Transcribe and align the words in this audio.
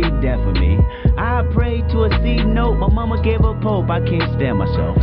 be 0.00 0.10
death 0.20 0.38
for 0.44 0.52
me. 0.52 0.78
I 1.16 1.42
pray 1.52 1.82
to 1.90 2.04
a 2.04 2.10
C 2.22 2.44
note, 2.44 2.76
my 2.76 2.88
mama 2.88 3.22
gave 3.22 3.40
up 3.40 3.62
hope. 3.62 3.90
I 3.90 4.00
can't 4.00 4.30
stand 4.36 4.58
myself. 4.58 4.97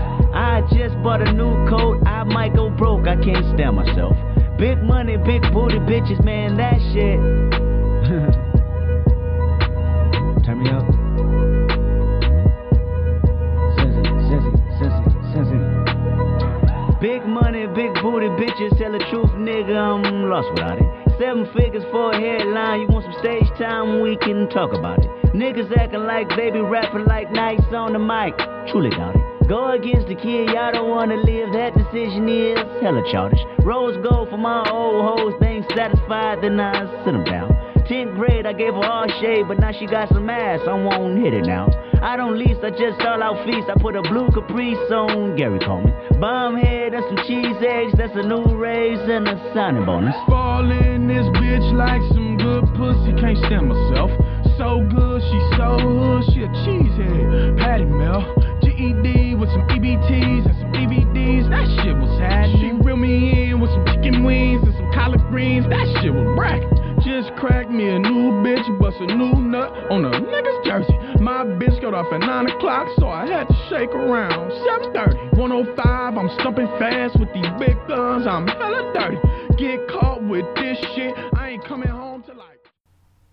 Mic, 28.25 28.37
truly 28.71 28.89
doubt 28.89 29.15
it. 29.15 29.47
Go 29.47 29.71
against 29.71 30.07
the 30.07 30.15
kid, 30.15 30.49
y'all 30.49 30.71
don't 30.71 30.89
wanna 30.89 31.17
live, 31.17 31.53
that 31.53 31.75
decision 31.77 32.27
is 32.27 32.57
hella 32.81 33.03
childish. 33.11 33.39
Rose 33.63 33.97
gold 34.07 34.29
for 34.29 34.37
my 34.37 34.67
old 34.69 35.19
hoes, 35.19 35.33
they 35.39 35.61
ain't 35.61 35.71
satisfied, 35.75 36.41
then 36.41 36.59
I 36.59 36.73
sit 37.03 37.13
them 37.13 37.23
down. 37.23 37.53
10th 37.85 38.15
grade, 38.15 38.47
I 38.47 38.53
gave 38.53 38.73
her 38.73 38.83
all 38.83 39.07
shade, 39.21 39.47
but 39.47 39.59
now 39.59 39.71
she 39.71 39.85
got 39.85 40.09
some 40.09 40.27
ass, 40.29 40.59
I 40.67 40.73
won't 40.73 41.19
hit 41.19 41.35
it 41.35 41.45
now. 41.45 41.69
I 42.01 42.17
don't 42.17 42.37
lease, 42.37 42.57
I 42.63 42.71
just 42.71 42.99
stall 42.99 43.21
out 43.21 43.45
feast. 43.45 43.69
I 43.69 43.75
put 43.79 43.95
a 43.95 44.01
blue 44.01 44.29
caprice 44.29 44.77
on 44.91 45.35
Gary 45.35 45.59
Coleman. 45.59 45.93
Bomb 46.19 46.57
head 46.57 46.93
and 46.93 47.03
some 47.05 47.25
cheese 47.25 47.57
eggs, 47.61 47.93
that's 47.97 48.13
a 48.15 48.23
new 48.23 48.45
raise 48.57 48.99
and 49.09 49.27
a 49.27 49.37
signing 49.53 49.85
bonus. 49.85 50.15
Fall 50.27 50.69
in 50.69 51.07
this 51.07 51.25
bitch 51.37 51.65
like 51.73 52.01
some 52.13 52.37
good 52.37 52.65
pussy, 52.75 53.13
can't 53.21 53.37
stand 53.45 53.69
myself. 53.69 54.11
So 54.57 54.79
good, 54.87 55.21
she 55.21 55.39
so 55.57 55.77
hood, 55.77 56.23
she 56.31 56.43
a 56.43 56.47
cheesehead. 56.47 57.57
Patty 57.59 57.83
Mel, 57.83 58.23
GED 58.63 59.35
with 59.35 59.49
some 59.49 59.67
EBTs 59.67 60.45
and 60.47 60.55
some 60.55 60.71
DVDs, 60.71 61.49
that 61.49 61.67
shit 61.83 61.95
was 61.97 62.19
happening. 62.21 62.79
She 62.79 62.85
reeled 62.85 62.99
me 62.99 63.51
in 63.51 63.59
with 63.59 63.69
some 63.71 63.85
chicken 63.85 64.23
wings 64.23 64.63
and 64.63 64.73
some 64.75 64.91
collard 64.93 65.19
greens, 65.27 65.67
that 65.67 65.85
shit 65.99 66.13
was 66.13 66.23
bracket. 66.37 66.71
Just 67.03 67.35
cracked 67.35 67.69
me 67.69 67.89
a 67.89 67.99
new 67.99 68.31
bitch, 68.47 68.63
bust 68.79 68.95
a 69.01 69.07
new 69.07 69.35
nut 69.35 69.75
on 69.91 70.05
a 70.05 70.11
nigga's 70.11 70.65
jersey. 70.65 70.95
My 71.19 71.43
bitch 71.43 71.81
got 71.81 71.93
off 71.93 72.07
at 72.13 72.21
9 72.21 72.49
o'clock, 72.51 72.87
so 72.97 73.09
I 73.09 73.27
had 73.27 73.49
to 73.49 73.55
shake 73.69 73.91
around. 73.91 74.51
7.30, 74.95 75.37
105, 75.37 76.17
I'm 76.17 76.29
stumping 76.39 76.67
fast 76.79 77.19
with 77.19 77.27
these 77.33 77.51
big 77.59 77.75
guns, 77.89 78.25
I'm 78.25 78.47
hella 78.47 78.93
dirty. 78.95 79.17
Get 79.57 79.85
caught 79.89 80.23
with 80.23 80.45
this 80.55 80.79
shit, 80.95 81.13
I 81.35 81.49
ain't 81.49 81.65
coming 81.65 81.89
home 81.89 82.23
till 82.23 82.37
like... 82.37 82.59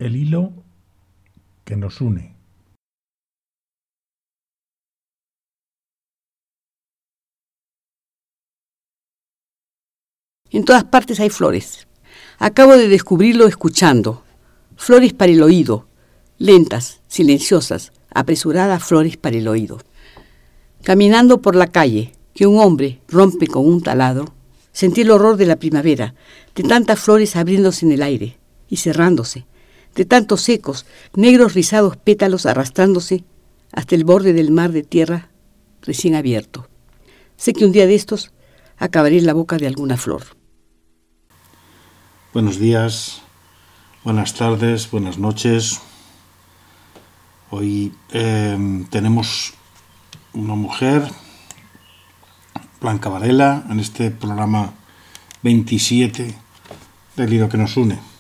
El 0.01 0.11
hilo 0.11 0.62
que 1.65 1.77
nos 1.77 2.01
une. 2.01 2.37
En 10.51 10.67
todas 10.67 10.85
partes 10.85 11.19
hay 11.19 11.31
flores. 11.31 11.87
Acabo 12.39 12.77
de 12.77 12.89
descubrirlo 12.89 13.47
escuchando. 13.47 14.23
Flores 14.77 15.15
para 15.15 15.33
el 15.33 15.43
oído, 15.43 15.87
lentas, 16.37 17.01
silenciosas, 17.09 17.93
apresuradas 18.11 18.85
flores 18.85 19.17
para 19.17 19.37
el 19.37 19.49
oído. 19.49 19.79
Caminando 20.83 21.41
por 21.41 21.57
la 21.57 21.69
calle, 21.69 22.13
que 22.35 22.47
un 22.47 22.59
hombre 22.59 23.01
rompe 23.09 23.47
con 23.47 23.67
un 23.67 23.83
taladro, 23.83 24.35
sentí 24.73 25.03
el 25.03 25.11
horror 25.11 25.37
de 25.37 25.47
la 25.47 25.57
primavera, 25.57 26.15
de 26.55 26.65
tantas 26.65 26.99
flores 26.99 27.37
abriéndose 27.37 27.87
en 27.87 27.93
el 27.93 28.03
aire 28.03 28.39
y 28.69 28.77
cerrándose, 28.77 29.47
de 29.95 30.05
tantos 30.05 30.43
secos, 30.43 30.87
negros 31.15 31.55
rizados 31.55 31.97
pétalos 31.97 32.47
arrastrándose 32.47 33.25
hasta 33.73 33.95
el 33.95 34.05
borde 34.05 34.33
del 34.33 34.51
mar 34.51 34.73
de 34.73 34.83
tierra 34.83 35.31
recién 35.83 36.15
abierto. 36.15 36.69
Sé 37.37 37.53
que 37.53 37.65
un 37.65 37.73
día 37.73 37.87
de 37.87 37.95
estos 37.95 38.33
acabaré 38.79 39.19
en 39.19 39.27
la 39.27 39.35
boca 39.35 39.59
de 39.59 39.67
alguna 39.67 39.97
flor. 39.97 40.23
Buenos 42.33 42.59
días, 42.59 43.23
buenas 44.05 44.35
tardes, 44.35 44.91
buenas 44.91 45.19
noches. 45.19 45.81
Hoy 47.51 47.93
eh, 48.13 48.87
tenemos 48.91 49.55
una 50.33 50.55
mujer, 50.55 51.03
Blanca 52.81 53.11
Varela, 53.11 53.65
en 53.69 53.81
este 53.81 54.11
programa 54.11 54.73
27 55.43 56.35
del 57.17 57.33
hilo 57.33 57.49
que 57.49 57.59
nos 57.59 57.77
une. 57.77 58.12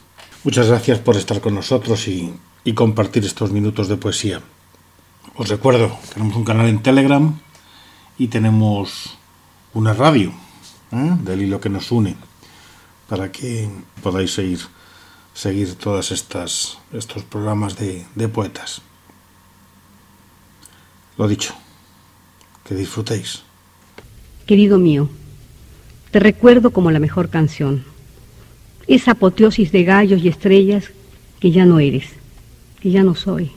Muchas 0.44 0.66
gracias 0.66 0.98
por 0.98 1.16
estar 1.16 1.40
con 1.40 1.54
nosotros 1.54 2.08
y, 2.08 2.34
compartir 2.74 3.24
estos 3.24 3.52
minutos 3.52 3.86
de 3.86 3.96
poesía. 3.96 4.40
Os 5.36 5.48
recuerdo, 5.48 5.96
tenemos 6.12 6.34
un 6.34 6.42
canal 6.42 6.66
en 6.66 6.82
Telegram 6.82 7.38
y 8.18 8.26
tenemos 8.26 9.16
una 9.72 9.92
radio 9.92 10.32
¿eh? 10.90 11.16
del 11.22 11.42
hilo 11.42 11.60
que 11.60 11.68
nos 11.68 11.92
une 11.92 12.16
para 13.08 13.30
que 13.30 13.70
podáis 14.02 14.34
seguir, 14.34 14.58
seguir 15.32 15.76
todos 15.76 16.10
estos 16.10 16.78
programas 17.30 17.76
de, 17.76 18.04
de 18.16 18.28
poetas. 18.28 18.82
Lo 21.18 21.28
dicho, 21.28 21.54
que 22.64 22.74
disfrutéis. 22.74 23.44
Querido 24.44 24.78
mío, 24.78 25.08
te 26.10 26.18
recuerdo 26.18 26.72
como 26.72 26.90
la 26.90 26.98
mejor 26.98 27.30
canción, 27.30 27.84
esa 28.94 29.12
apoteosis 29.12 29.72
de 29.72 29.84
gallos 29.84 30.22
y 30.22 30.28
estrellas 30.28 30.90
que 31.40 31.50
ya 31.50 31.64
no 31.64 31.80
eres, 31.80 32.04
que 32.80 32.90
ya 32.90 33.02
no 33.02 33.14
soy, 33.14 33.50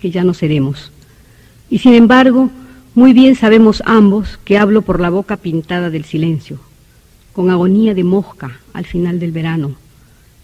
que 0.00 0.10
ya 0.10 0.22
no 0.22 0.34
seremos. 0.34 0.92
Y 1.70 1.78
sin 1.78 1.94
embargo, 1.94 2.50
muy 2.94 3.14
bien 3.14 3.36
sabemos 3.36 3.82
ambos 3.86 4.38
que 4.44 4.58
hablo 4.58 4.82
por 4.82 5.00
la 5.00 5.08
boca 5.08 5.38
pintada 5.38 5.88
del 5.88 6.04
silencio, 6.04 6.58
con 7.32 7.50
agonía 7.50 7.94
de 7.94 8.04
mosca 8.04 8.60
al 8.74 8.84
final 8.84 9.18
del 9.18 9.32
verano, 9.32 9.76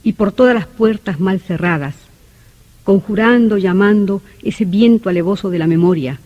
y 0.03 0.15
por 0.15 0.32
todas 0.32 0.54
las 0.54 0.66
puertas 0.66 1.20
mal 1.20 1.38
cerradas, 1.38 1.94
conjurando, 2.84 3.59
llamando 3.59 4.22
ese 4.43 4.64
viento 4.64 5.10
alevoso 5.10 5.50
de 5.50 5.59
la 5.59 5.66
memoria, 5.66 6.20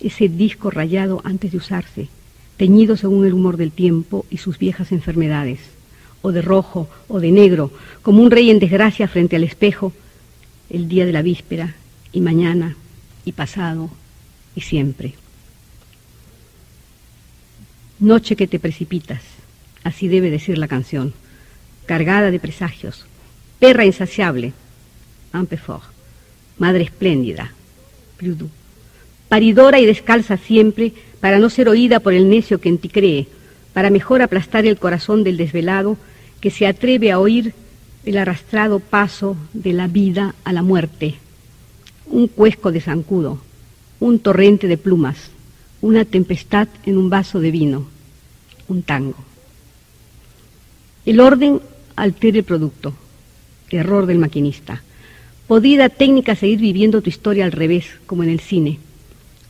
ese 0.00 0.28
disco 0.28 0.70
rayado 0.70 1.20
antes 1.24 1.50
de 1.50 1.58
usarse, 1.58 2.08
teñido 2.56 2.96
según 2.96 3.26
el 3.26 3.34
humor 3.34 3.56
del 3.56 3.72
tiempo 3.72 4.26
y 4.30 4.38
sus 4.38 4.58
viejas 4.58 4.92
enfermedades, 4.92 5.58
o 6.22 6.32
de 6.32 6.42
rojo 6.42 6.88
o 7.08 7.20
de 7.20 7.30
negro, 7.30 7.70
como 8.02 8.22
un 8.22 8.30
rey 8.30 8.50
en 8.50 8.58
desgracia 8.58 9.08
frente 9.08 9.36
al 9.36 9.44
espejo, 9.44 9.92
el 10.70 10.88
día 10.88 11.06
de 11.06 11.12
la 11.12 11.22
víspera, 11.22 11.74
y 12.12 12.20
mañana, 12.20 12.76
y 13.24 13.32
pasado, 13.32 13.90
y 14.54 14.62
siempre. 14.62 15.14
Noche 17.98 18.36
que 18.36 18.46
te 18.46 18.58
precipitas, 18.58 19.22
así 19.84 20.08
debe 20.08 20.30
decir 20.30 20.58
la 20.58 20.68
canción, 20.68 21.14
cargada 21.86 22.30
de 22.30 22.38
presagios, 22.38 23.06
perra 23.58 23.84
insaciable, 23.84 24.52
Ampefort, 25.32 25.84
madre 26.58 26.84
espléndida, 26.84 27.52
Pludou, 28.16 28.50
paridora 29.28 29.78
y 29.78 29.86
descalza 29.86 30.36
siempre 30.36 30.92
para 31.20 31.38
no 31.38 31.50
ser 31.50 31.68
oída 31.68 32.00
por 32.00 32.14
el 32.14 32.28
necio 32.28 32.60
que 32.60 32.68
en 32.68 32.78
ti 32.78 32.88
cree, 32.88 33.28
para 33.72 33.90
mejor 33.90 34.22
aplastar 34.22 34.66
el 34.66 34.78
corazón 34.78 35.24
del 35.24 35.36
desvelado 35.36 35.96
que 36.40 36.50
se 36.50 36.66
atreve 36.66 37.10
a 37.12 37.18
oír 37.18 37.54
el 38.04 38.16
arrastrado 38.16 38.80
paso 38.80 39.36
de 39.52 39.72
la 39.72 39.86
vida 39.86 40.34
a 40.44 40.52
la 40.52 40.62
muerte, 40.62 41.16
un 42.06 42.28
cuesco 42.28 42.72
de 42.72 42.80
zancudo, 42.80 43.38
un 44.00 44.18
torrente 44.18 44.66
de 44.68 44.78
plumas, 44.78 45.30
una 45.80 46.04
tempestad 46.04 46.68
en 46.84 46.96
un 46.96 47.10
vaso 47.10 47.40
de 47.40 47.50
vino, 47.50 47.86
un 48.68 48.82
tango. 48.82 49.16
El 51.04 51.20
orden 51.20 51.60
altera 51.96 52.38
el 52.38 52.44
producto, 52.44 52.94
error 53.70 54.06
del 54.06 54.18
maquinista. 54.18 54.82
Podida 55.46 55.88
técnica 55.88 56.34
seguir 56.34 56.60
viviendo 56.60 57.00
tu 57.00 57.08
historia 57.08 57.44
al 57.44 57.52
revés, 57.52 57.86
como 58.06 58.22
en 58.22 58.30
el 58.30 58.40
cine. 58.40 58.78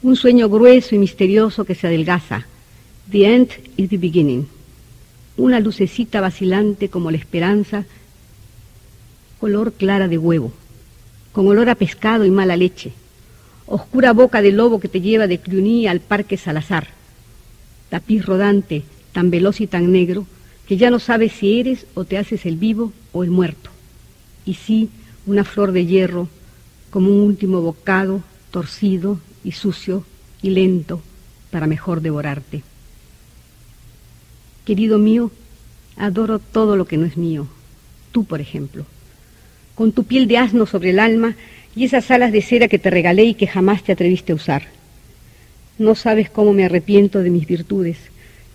Un 0.03 0.17
sueño 0.17 0.49
grueso 0.49 0.95
y 0.95 0.99
misterioso 0.99 1.65
que 1.65 1.75
se 1.75 1.89
adelgaza. 1.89 2.47
The 3.11 3.25
end 3.25 3.49
is 3.79 3.89
the 3.89 3.97
beginning. 3.97 4.49
Una 5.39 5.61
lucecita 5.61 6.21
vacilante 6.21 6.91
como 6.91 7.11
la 7.11 7.17
esperanza, 7.17 7.87
color 9.41 9.73
clara 9.73 10.09
de 10.09 10.19
huevo, 10.19 10.53
con 11.33 11.47
olor 11.47 11.71
a 11.71 11.75
pescado 11.75 12.27
y 12.27 12.31
mala 12.31 12.59
leche. 12.59 12.93
Oscura 13.65 14.13
boca 14.13 14.43
de 14.43 14.53
lobo 14.53 14.79
que 14.79 14.89
te 14.89 15.01
lleva 15.01 15.27
de 15.27 15.39
Cluny 15.39 15.87
al 15.87 16.01
Parque 16.01 16.37
Salazar. 16.37 16.89
Tapiz 17.89 18.27
rodante, 18.27 18.83
tan 19.13 19.31
veloz 19.31 19.63
y 19.63 19.67
tan 19.67 19.91
negro, 19.91 20.27
que 20.67 20.77
ya 20.77 20.91
no 20.91 20.99
sabes 20.99 21.33
si 21.33 21.61
eres 21.61 21.87
o 21.95 22.05
te 22.05 22.19
haces 22.19 22.45
el 22.45 22.57
vivo 22.57 22.93
o 23.13 23.25
el 23.25 23.31
muerto. 23.31 23.71
Y 24.45 24.55
sí, 24.55 24.91
una 25.25 25.45
flor 25.45 25.73
de 25.73 25.87
hierro, 25.87 26.29
como 26.91 27.09
un 27.09 27.21
último 27.21 27.63
bocado, 27.63 28.23
torcido 28.51 29.19
y 29.45 29.53
sucio 29.53 30.05
y 30.43 30.51
lento, 30.51 31.01
para 31.51 31.67
mejor 31.67 32.03
devorarte. 32.03 32.65
Querido 34.69 34.99
mío, 34.99 35.31
adoro 35.97 36.41
todo 36.41 36.77
lo 36.77 36.85
que 36.85 36.99
no 36.99 37.07
es 37.07 37.17
mío, 37.17 37.47
Tú, 38.13 38.27
por 38.27 38.43
ejemplo, 38.43 38.85
con 39.75 39.93
tu 39.93 40.05
piel 40.05 40.29
de 40.29 40.37
asno 40.37 40.67
sobre 40.67 40.91
el 40.91 40.99
alma 40.99 41.37
y 41.75 41.85
esas 41.85 42.11
alas 42.11 42.33
de 42.33 42.43
cera 42.43 42.69
que 42.69 42.79
te 42.79 42.91
regalé 42.91 43.25
y 43.25 43.33
que 43.33 43.47
jamás 43.47 43.83
te 43.83 43.93
atreviste 43.93 44.33
a 44.33 44.35
usar. 44.35 44.65
No 45.79 45.95
sabes 45.95 46.29
cómo 46.29 46.53
me 46.53 46.67
arrepiento 46.67 47.21
de 47.21 47.31
mis 47.31 47.47
virtudes. 47.47 47.97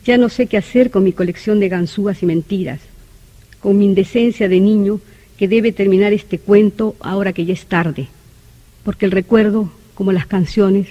Ya 0.06 0.19
no 0.19 0.30
sé 0.30 0.45
qué 0.45 0.57
hacer 0.57 0.92
con 0.92 1.04
mi 1.04 1.13
colección 1.13 1.60
de 1.60 1.69
ganzúas 1.69 2.21
y 2.21 2.27
mentiras, 2.27 2.81
con 3.59 3.80
mi 3.80 3.86
indecencia 3.86 4.48
de 4.48 4.59
niño 4.59 5.01
que 5.36 5.48
debe 5.48 5.71
terminar 5.71 6.13
este 6.13 6.38
cuento 6.38 6.95
ahora 7.00 7.33
que 7.33 7.45
ya 7.45 7.54
es 7.54 7.66
tarde, 7.66 8.07
porque 8.83 9.06
el 9.06 9.12
recuerdo, 9.12 9.71
como 9.95 10.12
las 10.12 10.27
canciones, 10.27 10.89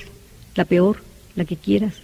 la 0.57 0.65
peor, 0.65 0.97
la 1.37 1.45
que 1.45 1.55
quieras, 1.55 1.95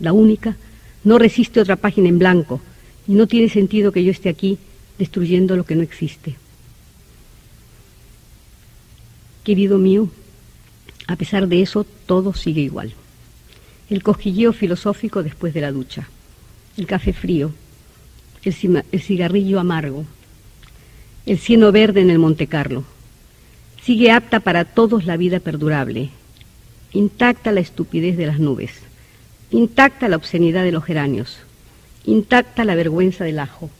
la 0.00 0.14
única, 0.14 0.56
no 1.04 1.18
resiste 1.18 1.60
otra 1.60 1.76
página 1.76 2.08
en 2.08 2.18
blanco 2.18 2.60
y 3.08 3.12
no 3.12 3.26
tiene 3.26 3.48
sentido 3.48 3.92
que 3.92 4.04
yo 4.04 4.10
esté 4.10 4.28
aquí 4.28 4.58
destruyendo 4.98 5.56
lo 5.56 5.64
que 5.64 5.74
no 5.74 5.82
existe. 5.82 6.36
Querido 9.44 9.78
mío, 9.78 10.08
a 11.08 11.16
pesar 11.16 11.48
de 11.48 11.62
eso, 11.62 11.84
todo 12.06 12.32
sigue 12.32 12.60
igual. 12.60 12.94
El 13.90 14.02
cosquilleo 14.02 14.52
filosófico 14.52 15.22
después 15.22 15.52
de 15.52 15.60
la 15.60 15.72
ducha, 15.72 16.08
el 16.76 16.86
café 16.86 17.12
frío, 17.12 17.52
el, 18.44 18.54
cigarrillo 19.00 19.60
amargo, 19.60 20.04
el 21.26 21.38
cieno 21.38 21.72
verde 21.72 22.00
en 22.00 22.10
el 22.10 22.18
Monte 22.18 22.46
Carlo. 22.46 22.84
Sigue 23.82 24.12
apta 24.12 24.40
para 24.40 24.64
todos 24.64 25.04
la 25.04 25.16
vida 25.16 25.40
perdurable, 25.40 26.10
intacta 26.92 27.50
la 27.50 27.60
estupidez 27.60 28.16
de 28.16 28.26
las 28.26 28.38
nubes, 28.38 28.70
intacta 29.52 30.08
la 30.08 30.16
obscenidad 30.16 30.64
de 30.64 30.72
los 30.72 30.84
geranios, 30.84 31.36
intacta 32.04 32.64
la 32.64 32.74
vergüenza 32.74 33.24
del 33.24 33.38
ajo. 33.38 33.70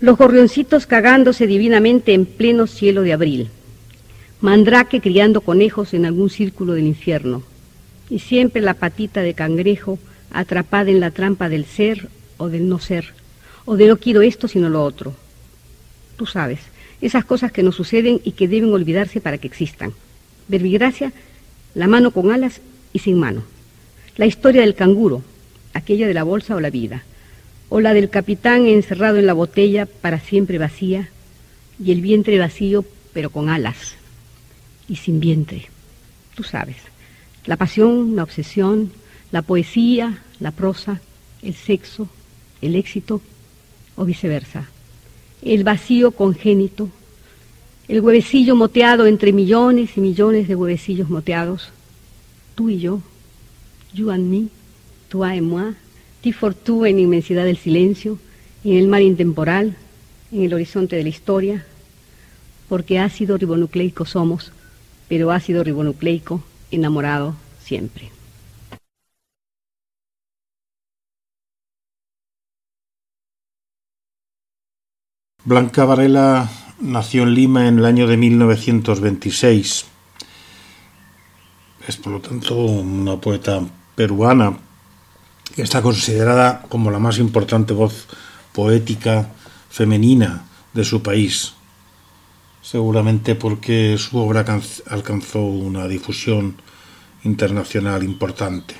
Los 0.00 0.16
gorrioncitos 0.16 0.86
cagándose 0.86 1.46
divinamente 1.46 2.14
en 2.14 2.26
pleno 2.26 2.66
cielo 2.66 3.02
de 3.02 3.12
abril 3.12 3.50
mandrake 4.40 5.00
criando 5.00 5.40
conejos 5.40 5.94
en 5.94 6.06
algún 6.06 6.30
círculo 6.30 6.74
del 6.74 6.86
infierno, 6.86 7.42
y 8.08 8.20
siempre 8.20 8.62
la 8.62 8.74
patita 8.74 9.22
de 9.22 9.34
cangrejo 9.34 9.98
atrapada 10.30 10.90
en 10.90 11.00
la 11.00 11.10
trampa 11.10 11.48
del 11.48 11.64
ser 11.64 12.08
o 12.36 12.48
del 12.48 12.68
no 12.68 12.78
ser, 12.78 13.14
o 13.64 13.76
de 13.76 13.88
no 13.88 13.96
quiero 13.96 14.22
esto 14.22 14.46
sino 14.46 14.68
lo 14.68 14.84
otro. 14.84 15.14
Tú 16.16 16.26
sabes, 16.26 16.60
esas 17.00 17.24
cosas 17.24 17.50
que 17.50 17.64
nos 17.64 17.74
suceden 17.74 18.20
y 18.22 18.32
que 18.32 18.46
deben 18.46 18.72
olvidarse 18.72 19.20
para 19.20 19.38
que 19.38 19.48
existan. 19.48 19.92
Verbigracia, 20.46 21.12
la 21.74 21.88
mano 21.88 22.12
con 22.12 22.30
alas 22.30 22.60
y 22.92 23.00
sin 23.00 23.18
mano. 23.18 23.42
La 24.18 24.26
historia 24.26 24.62
del 24.62 24.74
canguro, 24.74 25.22
aquella 25.74 26.08
de 26.08 26.12
la 26.12 26.24
bolsa 26.24 26.56
o 26.56 26.60
la 26.60 26.70
vida. 26.70 27.04
O 27.68 27.80
la 27.80 27.94
del 27.94 28.10
capitán 28.10 28.66
encerrado 28.66 29.16
en 29.18 29.26
la 29.26 29.32
botella 29.32 29.86
para 29.86 30.18
siempre 30.18 30.58
vacía 30.58 31.08
y 31.82 31.92
el 31.92 32.00
vientre 32.00 32.36
vacío 32.36 32.84
pero 33.12 33.30
con 33.30 33.48
alas 33.48 33.94
y 34.88 34.96
sin 34.96 35.20
vientre. 35.20 35.66
Tú 36.34 36.42
sabes, 36.42 36.78
la 37.46 37.56
pasión, 37.56 38.16
la 38.16 38.24
obsesión, 38.24 38.90
la 39.30 39.42
poesía, 39.42 40.18
la 40.40 40.50
prosa, 40.50 41.00
el 41.40 41.54
sexo, 41.54 42.08
el 42.60 42.74
éxito 42.74 43.20
o 43.94 44.04
viceversa. 44.04 44.68
El 45.42 45.62
vacío 45.62 46.10
congénito, 46.10 46.88
el 47.86 48.00
huevecillo 48.00 48.56
moteado 48.56 49.06
entre 49.06 49.32
millones 49.32 49.90
y 49.96 50.00
millones 50.00 50.48
de 50.48 50.56
huevecillos 50.56 51.08
moteados. 51.08 51.70
Tú 52.56 52.68
y 52.68 52.80
yo, 52.80 53.00
you 53.92 54.10
and 54.10 54.30
me, 54.30 54.48
toi 55.08 55.36
et 55.36 55.40
moi, 55.40 55.74
ti 56.20 56.32
for 56.32 56.54
tú 56.54 56.84
en 56.84 56.98
inmensidad 56.98 57.44
del 57.44 57.56
silencio, 57.56 58.18
en 58.64 58.76
el 58.76 58.88
mar 58.88 59.02
intemporal, 59.02 59.76
en 60.32 60.42
el 60.42 60.54
horizonte 60.54 60.96
de 60.96 61.02
la 61.02 61.08
historia, 61.08 61.64
porque 62.68 62.98
ácido 62.98 63.38
ribonucleico 63.38 64.04
somos 64.04 64.52
pero 65.08 65.32
ácido 65.32 65.64
ribonucleico, 65.64 66.42
enamorado 66.70 67.34
siempre. 67.64 68.12
Blanca 75.44 75.86
Varela 75.86 76.50
nació 76.78 77.22
en 77.22 77.34
Lima 77.34 77.68
en 77.68 77.78
el 77.78 77.86
año 77.86 78.06
de 78.06 78.18
1926. 78.18 79.86
Es 81.86 81.96
por 81.96 82.12
lo 82.12 82.20
tanto 82.20 82.54
una 82.54 83.16
poeta 83.18 83.62
peruana 83.98 84.56
que 85.56 85.62
está 85.62 85.82
considerada 85.82 86.62
como 86.68 86.92
la 86.92 87.00
más 87.00 87.18
importante 87.18 87.74
voz 87.74 88.06
poética 88.52 89.26
femenina 89.70 90.44
de 90.72 90.84
su 90.84 91.02
país 91.02 91.58
seguramente 92.62 93.34
porque 93.34 93.96
su 93.96 94.18
obra 94.18 94.44
alcanzó 94.90 95.40
una 95.40 95.88
difusión 95.88 96.56
internacional 97.24 98.02
importante. 98.04 98.74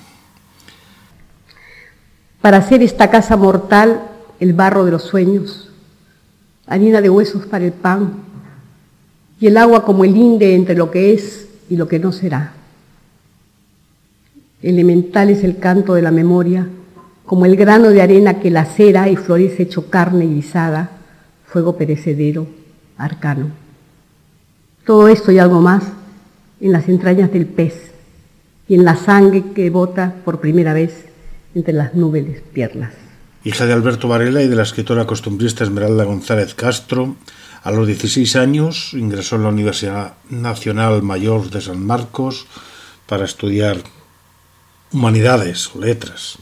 Para 2.42 2.58
hacer 2.58 2.82
esta 2.82 3.10
casa 3.10 3.36
mortal, 3.38 4.02
el 4.40 4.52
barro 4.52 4.84
de 4.84 4.90
los 4.90 5.04
sueños, 5.04 5.70
harina 6.66 7.00
de 7.00 7.08
huesos 7.08 7.46
para 7.46 7.64
el 7.64 7.72
pan, 7.72 8.12
y 9.40 9.46
el 9.46 9.56
agua 9.56 9.86
como 9.86 10.04
el 10.04 10.12
linde 10.12 10.54
entre 10.54 10.76
lo 10.76 10.90
que 10.90 11.14
es 11.14 11.48
y 11.70 11.76
lo 11.76 11.88
que 11.88 11.98
no 11.98 12.12
será. 12.12 12.57
Elemental 14.62 15.30
es 15.30 15.44
el 15.44 15.58
canto 15.58 15.94
de 15.94 16.02
la 16.02 16.10
memoria, 16.10 16.68
como 17.24 17.46
el 17.46 17.56
grano 17.56 17.90
de 17.90 18.02
arena 18.02 18.40
que 18.40 18.50
lacera 18.50 19.08
y 19.08 19.16
florece 19.16 19.64
hecho 19.64 19.88
carne 19.90 20.26
guisada, 20.26 20.90
fuego 21.46 21.76
perecedero, 21.76 22.46
arcano. 22.96 23.50
Todo 24.84 25.08
esto 25.08 25.30
y 25.30 25.38
algo 25.38 25.60
más 25.60 25.84
en 26.60 26.72
las 26.72 26.88
entrañas 26.88 27.32
del 27.32 27.46
pez 27.46 27.92
y 28.66 28.74
en 28.74 28.84
la 28.84 28.96
sangre 28.96 29.44
que 29.54 29.70
bota 29.70 30.14
por 30.24 30.40
primera 30.40 30.72
vez 30.72 31.06
entre 31.54 31.74
las 31.74 31.94
nubes 31.94 32.42
piernas. 32.52 32.94
Hija 33.44 33.66
de 33.66 33.72
Alberto 33.72 34.08
Varela 34.08 34.42
y 34.42 34.48
de 34.48 34.56
la 34.56 34.64
escritora 34.64 35.06
costumbrista 35.06 35.64
Esmeralda 35.64 36.04
González 36.04 36.54
Castro, 36.54 37.16
a 37.62 37.70
los 37.70 37.86
16 37.86 38.36
años 38.36 38.94
ingresó 38.94 39.36
en 39.36 39.44
la 39.44 39.48
Universidad 39.50 40.14
Nacional 40.30 41.02
Mayor 41.02 41.50
de 41.50 41.60
San 41.60 41.84
Marcos 41.86 42.46
para 43.06 43.24
estudiar 43.24 43.78
humanidades 44.92 45.74
o 45.74 45.80
letras. 45.80 46.38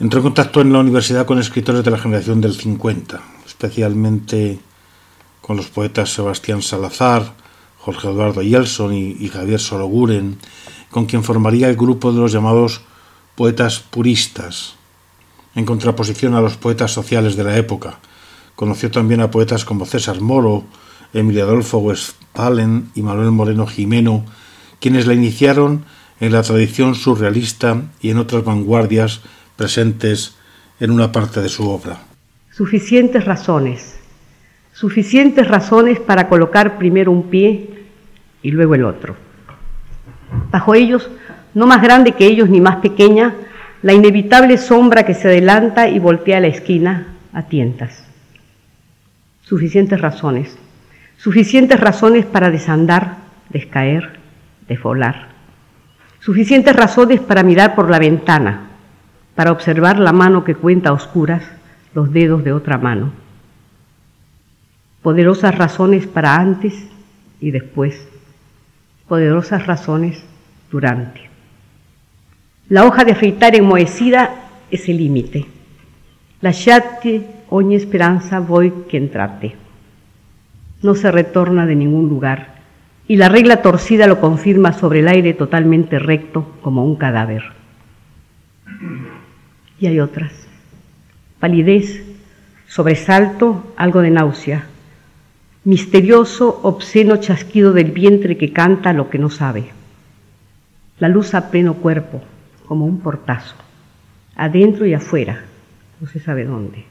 Entró 0.00 0.20
en 0.20 0.24
contacto 0.24 0.60
en 0.60 0.72
la 0.72 0.80
universidad 0.80 1.26
con 1.26 1.38
escritores 1.38 1.84
de 1.84 1.90
la 1.90 1.98
generación 1.98 2.40
del 2.40 2.54
50, 2.54 3.20
especialmente 3.46 4.58
con 5.40 5.56
los 5.56 5.68
poetas 5.68 6.12
Sebastián 6.12 6.62
Salazar, 6.62 7.34
Jorge 7.78 8.08
Eduardo 8.08 8.42
Yelson 8.42 8.94
y, 8.94 9.28
Javier 9.28 9.60
Sologuren, 9.60 10.38
con 10.90 11.06
quien 11.06 11.22
formaría 11.22 11.68
el 11.68 11.76
grupo 11.76 12.12
de 12.12 12.20
los 12.20 12.32
llamados 12.32 12.80
poetas 13.34 13.78
puristas, 13.78 14.74
en 15.54 15.66
contraposición 15.66 16.34
a 16.34 16.40
los 16.40 16.56
poetas 16.56 16.92
sociales 16.92 17.36
de 17.36 17.44
la 17.44 17.56
época. 17.56 17.98
Conoció 18.56 18.90
también 18.90 19.20
a 19.20 19.30
poetas 19.30 19.64
como 19.64 19.86
César 19.86 20.20
Moro, 20.20 20.64
Emilio 21.12 21.44
Adolfo 21.44 21.78
Westphalen 21.78 22.90
y 22.94 23.02
Manuel 23.02 23.30
Moreno 23.30 23.66
Jimeno, 23.66 24.24
quienes 24.80 25.06
la 25.06 25.14
iniciaron 25.14 25.84
en 26.24 26.32
la 26.32 26.42
tradición 26.42 26.94
surrealista 26.94 27.82
y 28.00 28.10
en 28.10 28.18
otras 28.18 28.44
vanguardias 28.44 29.20
presentes 29.56 30.36
en 30.80 30.90
una 30.90 31.12
parte 31.12 31.40
de 31.40 31.48
su 31.48 31.68
obra. 31.68 31.98
Suficientes 32.50 33.24
razones 33.24 33.94
suficientes 34.74 35.46
razones 35.46 36.00
para 36.00 36.28
colocar 36.28 36.78
primero 36.78 37.12
un 37.12 37.30
pie 37.30 37.70
y 38.42 38.50
luego 38.50 38.74
el 38.74 38.84
otro. 38.84 39.16
Bajo 40.50 40.74
ellos, 40.74 41.08
no 41.54 41.66
más 41.66 41.80
grande 41.80 42.12
que 42.12 42.26
ellos 42.26 42.50
ni 42.50 42.60
más 42.60 42.76
pequeña, 42.76 43.34
la 43.82 43.92
inevitable 43.92 44.58
sombra 44.58 45.04
que 45.04 45.14
se 45.14 45.28
adelanta 45.28 45.88
y 45.88 46.00
voltea 46.00 46.38
a 46.38 46.40
la 46.40 46.48
esquina 46.48 47.06
a 47.32 47.44
tientas. 47.44 48.04
Suficientes 49.42 50.00
razones, 50.00 50.56
suficientes 51.18 51.78
razones 51.78 52.26
para 52.26 52.50
desandar, 52.50 53.18
descaer, 53.50 54.18
desvolar. 54.66 55.33
Suficientes 56.24 56.74
razones 56.74 57.20
para 57.20 57.42
mirar 57.42 57.74
por 57.74 57.90
la 57.90 57.98
ventana, 57.98 58.70
para 59.34 59.52
observar 59.52 59.98
la 59.98 60.12
mano 60.12 60.44
que 60.44 60.54
cuenta 60.54 60.88
a 60.90 60.94
oscuras 60.94 61.42
los 61.94 62.12
dedos 62.12 62.42
de 62.42 62.52
otra 62.52 62.78
mano 62.78 63.24
poderosas 65.04 65.54
razones 65.54 66.06
para 66.06 66.34
antes 66.36 66.72
y 67.38 67.50
después, 67.50 68.08
poderosas 69.06 69.66
razones 69.66 70.24
durante. 70.70 71.20
La 72.70 72.86
hoja 72.86 73.04
de 73.04 73.12
afeitar 73.12 73.54
enmohecida 73.54 74.30
es 74.70 74.88
el 74.88 74.96
límite. 74.96 75.44
La 76.40 76.54
chate 76.54 77.26
oña 77.50 77.76
esperanza 77.76 78.40
voy 78.40 78.72
que 78.88 78.96
entrarte. 78.96 79.56
No 80.80 80.94
se 80.94 81.12
retorna 81.12 81.66
de 81.66 81.76
ningún 81.76 82.08
lugar 82.08 82.53
y 83.06 83.16
la 83.16 83.28
regla 83.28 83.62
torcida 83.62 84.06
lo 84.06 84.20
confirma 84.20 84.72
sobre 84.72 85.00
el 85.00 85.08
aire 85.08 85.34
totalmente 85.34 85.98
recto 85.98 86.46
como 86.62 86.84
un 86.84 86.96
cadáver. 86.96 87.42
Y 89.78 89.86
hay 89.86 90.00
otras. 90.00 90.32
Palidez, 91.38 92.02
sobresalto, 92.66 93.74
algo 93.76 94.00
de 94.00 94.10
náusea, 94.10 94.66
misterioso, 95.64 96.60
obsceno 96.62 97.16
chasquido 97.16 97.72
del 97.72 97.90
vientre 97.90 98.38
que 98.38 98.52
canta 98.52 98.92
lo 98.92 99.10
que 99.10 99.18
no 99.18 99.28
sabe. 99.28 99.66
La 100.98 101.08
luz 101.08 101.34
a 101.34 101.50
pleno 101.50 101.74
cuerpo, 101.74 102.22
como 102.66 102.86
un 102.86 103.00
portazo, 103.00 103.56
adentro 104.36 104.86
y 104.86 104.94
afuera, 104.94 105.44
no 106.00 106.06
se 106.06 106.20
sabe 106.20 106.44
dónde. 106.44 106.84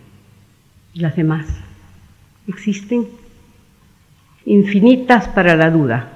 ¿Y 0.93 0.99
las 0.99 1.15
demás? 1.15 1.47
¿Existen? 2.47 3.07
Infinitas 4.45 5.29
para 5.29 5.55
la 5.55 5.71
duda, 5.71 6.09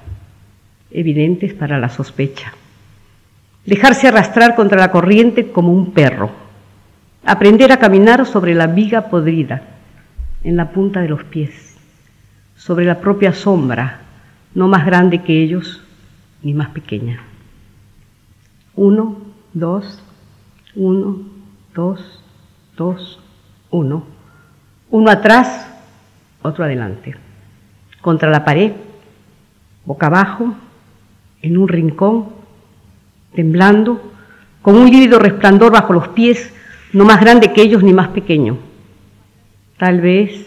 evidentes 0.91 1.53
para 1.53 1.79
la 1.79 1.88
sospecha. 1.88 2.53
Dejarse 3.65 4.10
arrastrar 4.10 4.55
contra 4.55 4.77
la 4.77 4.91
corriente 4.91 5.51
como 5.51 5.72
un 5.72 5.91
perro. 5.91 6.31
Aprender 7.25 7.72
a 7.72 7.77
caminar 7.77 8.25
sobre 8.25 8.53
la 8.53 8.67
viga 8.67 9.10
podrida, 9.10 9.62
en 10.43 10.57
la 10.57 10.72
punta 10.72 11.01
de 11.01 11.10
los 11.10 11.24
pies, 11.24 11.77
sobre 12.55 12.86
la 12.86 13.00
propia 13.00 13.34
sombra, 13.34 14.01
no 14.53 14.67
más 14.67 14.86
grande 14.86 15.24
que 15.24 15.41
ellos, 15.41 15.81
ni 16.43 16.53
más 16.53 16.69
pequeña. 16.69 17.22
Uno, 18.75 19.17
dos, 19.53 20.03
uno, 20.75 21.19
dos, 21.74 22.24
dos, 22.75 23.19
uno. 23.72 24.05
Uno 24.89 25.12
atrás, 25.12 25.67
otro 26.41 26.63
adelante. 26.63 27.26
Contra 28.01 28.29
la 28.29 28.45
pared, 28.45 28.71
boca 29.85 30.07
abajo, 30.07 30.55
en 31.41 31.57
un 31.57 31.67
rincón, 31.67 32.29
temblando, 33.35 34.01
con 34.61 34.75
un 34.75 34.89
lívido 34.89 35.19
resplandor 35.19 35.71
bajo 35.71 35.93
los 35.93 36.09
pies, 36.09 36.53
no 36.93 37.05
más 37.05 37.19
grande 37.19 37.53
que 37.53 37.61
ellos 37.61 37.83
ni 37.83 37.93
más 37.93 38.09
pequeño. 38.09 38.57
Tal 39.77 40.01
vez, 40.01 40.45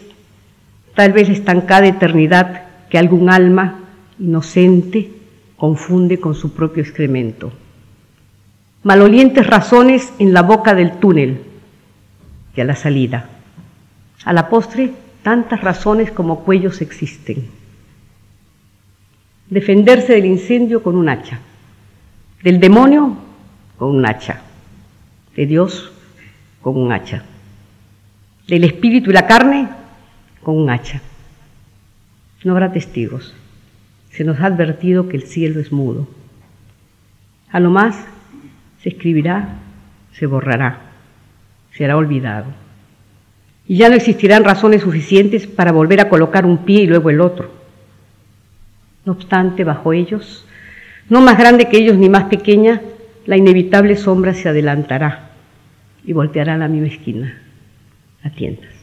tal 0.94 1.12
vez 1.12 1.28
estancada 1.28 1.86
eternidad 1.86 2.62
que 2.88 2.98
algún 2.98 3.30
alma 3.30 3.80
inocente 4.18 5.10
confunde 5.56 6.18
con 6.18 6.34
su 6.34 6.52
propio 6.52 6.82
excremento. 6.82 7.52
Malolientes 8.82 9.46
razones 9.46 10.12
en 10.18 10.32
la 10.32 10.42
boca 10.42 10.74
del 10.74 10.92
túnel 10.92 11.42
y 12.56 12.60
a 12.60 12.64
la 12.64 12.74
salida. 12.74 13.28
A 14.24 14.32
la 14.32 14.48
postre, 14.48 14.92
tantas 15.22 15.60
razones 15.60 16.10
como 16.10 16.44
cuellos 16.44 16.80
existen. 16.80 17.48
Defenderse 19.48 20.14
del 20.14 20.26
incendio 20.26 20.82
con 20.82 20.96
un 20.96 21.08
hacha, 21.08 21.40
del 22.42 22.60
demonio 22.60 23.16
con 23.76 23.96
un 23.96 24.06
hacha, 24.06 24.42
de 25.34 25.46
Dios 25.46 25.92
con 26.62 26.76
un 26.76 26.92
hacha, 26.92 27.24
del 28.46 28.64
espíritu 28.64 29.10
y 29.10 29.14
la 29.14 29.26
carne 29.26 29.68
con 30.42 30.56
un 30.56 30.70
hacha. 30.70 31.00
No 32.44 32.52
habrá 32.52 32.72
testigos. 32.72 33.34
Se 34.10 34.24
nos 34.24 34.40
ha 34.40 34.46
advertido 34.46 35.08
que 35.08 35.16
el 35.16 35.24
cielo 35.24 35.60
es 35.60 35.72
mudo. 35.72 36.08
A 37.50 37.60
lo 37.60 37.70
más 37.70 37.96
se 38.82 38.88
escribirá, 38.88 39.58
se 40.12 40.26
borrará, 40.26 40.80
será 41.72 41.96
olvidado. 41.96 42.59
Y 43.70 43.76
ya 43.76 43.88
no 43.88 43.94
existirán 43.94 44.42
razones 44.42 44.82
suficientes 44.82 45.46
para 45.46 45.70
volver 45.70 46.00
a 46.00 46.08
colocar 46.08 46.44
un 46.44 46.64
pie 46.64 46.82
y 46.82 46.86
luego 46.88 47.08
el 47.08 47.20
otro. 47.20 47.52
No 49.04 49.12
obstante, 49.12 49.62
bajo 49.62 49.92
ellos, 49.92 50.44
no 51.08 51.20
más 51.20 51.38
grande 51.38 51.68
que 51.68 51.76
ellos 51.76 51.96
ni 51.96 52.08
más 52.08 52.24
pequeña, 52.24 52.80
la 53.26 53.36
inevitable 53.36 53.94
sombra 53.94 54.34
se 54.34 54.48
adelantará 54.48 55.30
y 56.04 56.12
volteará 56.12 56.54
a 56.54 56.58
la 56.58 56.66
misma 56.66 56.88
esquina, 56.88 57.40
a 58.24 58.30
tientas. 58.30 58.79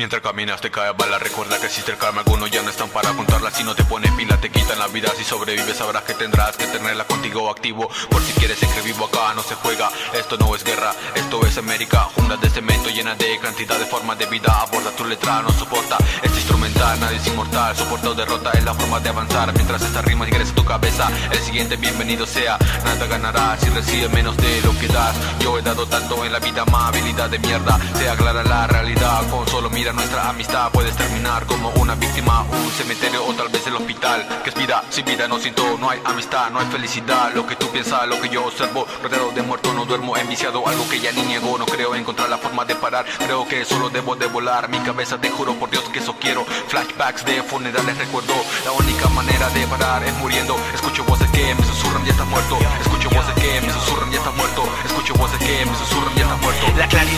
Mientras 0.00 0.22
caminas 0.22 0.62
te 0.62 0.70
cae 0.70 0.92
bala, 0.92 1.18
recuerda 1.18 1.60
que 1.60 1.68
si 1.68 1.82
te 1.82 1.94
calma 1.94 2.22
algunos 2.22 2.50
ya 2.50 2.62
no 2.62 2.70
están 2.70 2.88
para 2.88 3.12
contarla. 3.12 3.50
Si 3.50 3.62
no 3.62 3.74
te 3.74 3.84
pones 3.84 4.10
pila 4.12 4.40
te 4.40 4.48
quitan 4.48 4.78
la 4.78 4.88
vida. 4.88 5.10
Si 5.14 5.24
sobrevives 5.24 5.76
sabrás 5.76 6.04
que 6.04 6.14
tendrás 6.14 6.56
que 6.56 6.64
tenerla 6.68 7.04
contigo 7.04 7.50
activo. 7.50 7.86
Por 8.08 8.22
si 8.22 8.32
quieres 8.32 8.58
que 8.58 8.80
vivo 8.80 9.04
acá 9.04 9.34
no 9.34 9.42
se 9.42 9.56
juega. 9.56 9.90
Esto 10.14 10.38
no 10.38 10.56
es 10.56 10.64
guerra, 10.64 10.94
esto 11.14 11.44
es 11.44 11.58
América. 11.58 12.08
Junglas 12.14 12.40
de 12.40 12.48
cemento 12.48 12.88
llena 12.88 13.14
de 13.14 13.38
cantidad 13.40 13.78
de 13.78 13.84
formas 13.84 14.18
de 14.18 14.24
vida. 14.24 14.62
Aborda 14.62 14.90
tu 14.92 15.04
letra, 15.04 15.42
no 15.42 15.50
soporta. 15.52 15.98
Este 16.22 16.38
instrumental, 16.38 16.98
nadie 16.98 17.18
es 17.18 17.26
inmortal. 17.26 17.76
Soporta 17.76 18.08
o 18.08 18.14
derrota 18.14 18.52
es 18.52 18.64
la 18.64 18.72
forma 18.72 19.00
de 19.00 19.10
avanzar. 19.10 19.52
Mientras 19.52 19.82
esta 19.82 20.00
rima 20.00 20.26
ingresa 20.26 20.52
a 20.52 20.54
tu 20.54 20.64
cabeza 20.64 21.10
El 21.30 21.40
siguiente 21.40 21.76
bienvenido 21.76 22.24
sea. 22.26 22.56
Nada 22.86 23.06
ganará 23.06 23.58
si 23.60 23.68
recibe 23.68 24.08
menos 24.08 24.34
de 24.38 24.62
lo 24.62 24.72
que 24.78 24.88
das. 24.88 25.14
Yo 25.40 25.58
he 25.58 25.62
dado 25.62 25.86
tanto 25.86 26.24
en 26.24 26.32
la 26.32 26.38
vida, 26.38 26.62
amabilidad 26.62 27.28
de 27.28 27.38
mierda. 27.38 27.78
Se 27.98 28.08
aclara 28.08 28.42
la 28.42 28.66
realidad 28.66 29.28
con 29.28 29.46
solo 29.46 29.68
mirar 29.68 29.89
nuestra 29.92 30.28
amistad 30.28 30.70
puedes 30.72 30.96
terminar 30.96 31.46
como 31.46 31.70
una 31.70 31.94
víctima, 31.94 32.42
un 32.42 32.70
cementerio 32.72 33.24
o 33.24 33.32
tal 33.34 33.48
vez 33.48 33.66
el 33.66 33.76
hospital. 33.76 34.26
Que 34.44 34.50
es 34.50 34.56
vida, 34.56 34.82
sin 34.90 35.04
vida 35.04 35.28
no 35.28 35.38
siento, 35.38 35.76
no 35.78 35.90
hay 35.90 36.00
amistad, 36.04 36.50
no 36.50 36.60
hay 36.60 36.66
felicidad. 36.66 37.32
Lo 37.34 37.46
que 37.46 37.56
tú 37.56 37.68
piensas, 37.68 38.06
lo 38.06 38.20
que 38.20 38.28
yo 38.28 38.44
observo, 38.44 38.86
rodeado 39.02 39.30
de 39.32 39.42
muertos, 39.42 39.74
no 39.74 39.84
duermo 39.84 40.16
enviciado, 40.16 40.66
algo 40.66 40.88
que 40.88 41.00
ya 41.00 41.12
ni 41.12 41.22
niego. 41.22 41.56
No 41.58 41.66
creo 41.66 41.94
encontrar 41.94 42.28
la 42.28 42.38
forma 42.38 42.64
de 42.64 42.74
parar, 42.74 43.04
creo 43.18 43.46
que 43.48 43.64
solo 43.64 43.90
debo 43.90 44.16
de 44.16 44.26
volar. 44.26 44.68
Mi 44.68 44.78
cabeza 44.80 45.20
te 45.20 45.30
juro 45.30 45.54
por 45.54 45.70
Dios 45.70 45.84
que 45.92 45.98
eso 45.98 46.14
quiero. 46.20 46.44
Flashbacks 46.68 47.24
de 47.24 47.42
funerales 47.42 47.98
recuerdo, 47.98 48.34
la 48.64 48.72
única 48.72 49.08
manera 49.08 49.48
de 49.50 49.66
parar 49.66 50.04
es 50.04 50.14
muriendo. 50.18 50.56
Escucho 50.74 51.04
voces 51.04 51.30
que 51.30 51.39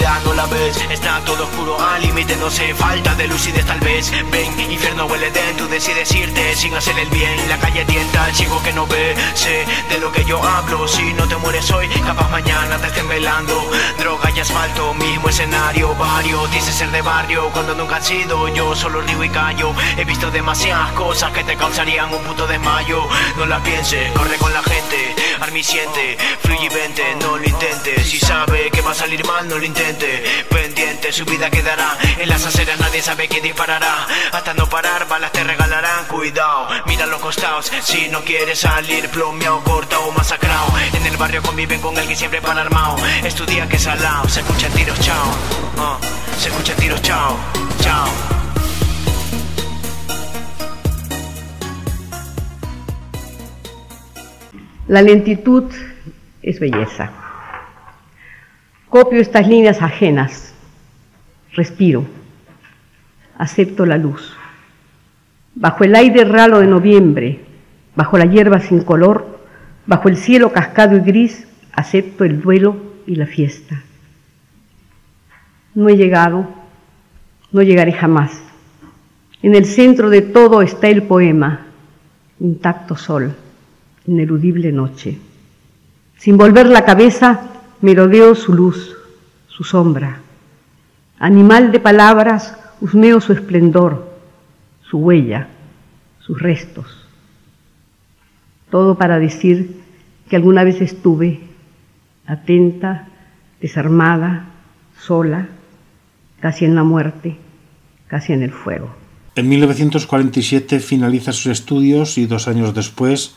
No 0.03 0.35
la 0.35 0.47
ves, 0.47 0.77
está 0.91 1.21
todo 1.25 1.45
oscuro 1.45 1.81
al 1.81 2.03
límite, 2.03 2.35
no 2.37 2.51
sé 2.51 2.75
falta 2.75 3.15
de 3.15 3.29
lucidez 3.29 3.65
tal 3.65 3.79
vez. 3.79 4.11
Ven, 4.31 4.71
infierno 4.71 5.07
huele 5.07 5.31
de 5.31 5.55
tú 5.57 5.69
decides 5.69 6.13
irte 6.13 6.57
sin 6.57 6.75
hacer 6.75 6.99
el 6.99 7.09
bien. 7.11 7.49
La 7.49 7.57
calle 7.59 7.85
tienta 7.85 8.25
al 8.25 8.33
chico 8.33 8.61
que 8.65 8.73
no 8.73 8.87
ve, 8.89 9.15
sé 9.35 9.65
de 9.91 9.99
lo 10.01 10.11
que 10.11 10.25
yo 10.25 10.43
hablo. 10.43 10.89
Si 10.89 11.13
no 11.15 11.29
te 11.29 11.37
mueres 11.37 11.71
hoy, 11.71 11.89
capaz 12.05 12.29
mañana 12.31 12.79
te 12.79 12.89
estén 12.89 13.09
velando. 13.09 13.71
Droga 13.99 14.31
y 14.31 14.41
asfalto, 14.41 14.93
mismo 14.95 15.29
escenario, 15.29 15.95
varios. 15.95 16.51
Dice 16.51 16.73
ser 16.73 16.91
de 16.91 17.03
barrio 17.03 17.51
cuando 17.53 17.75
nunca 17.75 17.97
han 17.97 18.05
sido. 18.05 18.49
Yo 18.49 18.75
solo 18.75 19.03
río 19.03 19.23
y 19.23 19.31
callo, 19.31 19.73
he 19.97 20.05
visto 20.05 20.33
demasiadas 20.33 20.93
cosas 20.93 21.31
que 21.33 21.45
te 21.45 21.57
causarían 21.57 22.13
un 22.13 22.23
puto 22.25 22.47
desmayo. 22.49 23.09
No 23.37 23.47
la 23.47 23.63
pienses, 23.63 24.11
corre 24.13 24.37
con 24.39 24.53
la 24.53 24.63
gente, 24.63 25.15
armiciente, 25.41 26.19
fluye 26.41 26.67
y 26.67 26.69
vente, 26.69 27.17
no 27.21 27.39
lo 27.39 27.45
intentes. 27.45 28.09
Si 28.09 28.19
sabe 28.19 28.71
que 28.71 28.81
va 28.81 28.91
a 28.91 28.95
salir 28.95 29.25
mal, 29.27 29.47
no 29.49 29.59
lo 29.59 29.65
intente 29.65 29.92
Pendiente, 30.51 31.13
su 31.13 31.25
vida 31.25 31.51
quedará. 31.51 31.97
En 32.19 32.29
las 32.29 32.45
aceras 32.45 32.79
nadie 32.81 33.03
sabe 33.03 33.29
quién 33.29 33.43
disparará. 33.43 34.07
Hasta 34.33 34.55
no 34.55 34.69
parar, 34.69 35.07
balas 35.09 35.33
te 35.33 35.45
regalarán. 35.45 36.07
Cuidado, 36.07 36.69
mira 36.87 37.07
los 37.07 37.21
costados. 37.21 37.71
Si 37.83 38.09
no 38.09 38.23
quieres 38.23 38.61
salir 38.61 39.09
plomeado, 39.11 39.63
cortado 39.65 40.11
masacrado 40.13 40.73
En 40.93 41.07
el 41.07 41.17
barrio 41.17 41.43
conviven 41.43 41.81
con 41.81 41.97
el 41.97 42.07
que 42.07 42.17
siempre 42.17 42.41
van 42.41 42.59
armado 42.59 42.97
Estudia 43.25 43.69
que 43.69 43.79
salado, 43.79 44.29
se 44.29 44.41
escuchan 44.41 44.73
tiros, 44.73 44.99
chao. 45.01 45.29
Uh, 45.77 46.39
Se 46.39 46.49
escuchan 46.49 46.77
tiros, 46.77 47.03
chao, 47.03 47.37
chao. 47.81 48.09
La 54.89 55.01
lentitud 55.01 55.73
es 56.43 56.61
belleza. 56.61 57.22
Copio 58.93 59.23
estas 59.23 59.49
líneas 59.49 59.81
ajenas. 59.81 60.53
Respiro 61.55 62.05
acepto 63.39 63.87
la 63.87 63.97
luz. 63.97 64.37
Bajo 65.55 65.85
el 65.85 65.95
aire 65.95 66.25
ralo 66.25 66.61
de 66.61 66.67
noviembre, 66.67 67.41
bajo 67.97 68.19
la 68.19 68.27
hierba 68.27 68.61
sin 68.61 68.83
color, 68.83 69.41
bajo 69.87 70.11
el 70.11 70.19
cielo 70.19 70.53
cascado 70.53 70.97
y 70.99 71.01
gris, 71.01 71.49
acepto 71.73 72.25
el 72.25 72.43
duelo 72.43 72.77
y 73.07 73.17
la 73.17 73.25
fiesta. 73.25 73.83
No 75.75 75.89
he 75.89 75.97
llegado, 75.97 76.47
no 77.51 77.63
llegaré 77.63 77.93
jamás. 77.93 78.43
En 79.43 79.55
el 79.55 79.65
centro 79.65 80.11
de 80.11 80.21
todo 80.21 80.61
está 80.61 80.89
el 80.89 81.03
poema, 81.03 81.67
intacto 82.39 82.97
sol, 82.97 83.35
ineludible 84.07 84.71
noche. 84.71 85.19
Sin 86.19 86.37
volver 86.37 86.67
la 86.67 86.85
cabeza, 86.85 87.52
merodeo 87.83 88.35
su 88.35 88.55
luz, 88.55 88.97
su 89.49 89.65
sombra. 89.65 90.21
Animal 91.19 91.71
de 91.71 91.81
palabras, 91.81 92.57
husmeo 92.81 93.21
su 93.21 93.33
esplendor, 93.33 94.11
su 94.89 94.99
huella, 94.99 95.49
sus 96.21 96.41
restos. 96.41 96.87
Todo 98.71 98.97
para 98.97 99.19
decir 99.19 99.83
que 100.29 100.37
alguna 100.37 100.65
vez 100.65 100.81
estuve 100.81 101.41
atenta, 102.27 103.09
desarmada, 103.61 104.47
sola, 104.99 105.49
casi 106.41 106.65
en 106.65 106.75
la 106.75 106.85
muerte, 106.85 107.37
casi 108.07 108.33
en 108.33 108.43
el 108.43 108.53
fuego. 108.53 108.91
En 109.35 109.49
1947 109.49 110.81
finaliza 110.81 111.33
sus 111.33 111.47
estudios 111.47 112.19
y 112.19 112.27
dos 112.27 112.49
años 112.49 112.75
después 112.75 113.35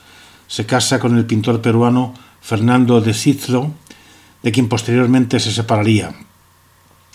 se 0.47 0.65
casa 0.65 0.99
con 0.99 1.17
el 1.17 1.25
pintor 1.25 1.61
peruano 1.61 2.13
Fernando 2.41 3.01
de 3.01 3.13
Cizlo, 3.13 3.71
de 4.45 4.51
quien 4.51 4.69
posteriormente 4.69 5.39
se 5.39 5.51
separaría. 5.51 6.11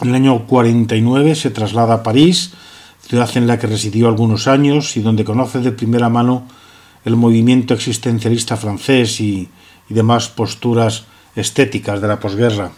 En 0.00 0.08
el 0.08 0.16
año 0.16 0.46
49 0.49 1.37
se 1.37 1.50
traslada 1.50 1.94
a 1.94 2.02
París, 2.02 2.54
ciudad 3.02 3.30
en 3.37 3.46
la 3.46 3.56
que 3.56 3.68
residió 3.68 4.08
algunos 4.08 4.49
años 4.49 4.96
y 4.96 5.00
donde 5.00 5.25
conoce 5.25 5.60
de 5.60 5.70
primera 5.70 6.08
mano 6.08 6.49
el 7.04 7.14
movimiento 7.14 7.72
existencialista 7.72 8.56
francés 8.56 9.20
y, 9.20 9.49
demás 9.88 10.28
posturas 10.28 11.06
estéticas 11.34 12.00
de 12.00 12.08
la 12.08 12.20
posguerra. 12.20 12.70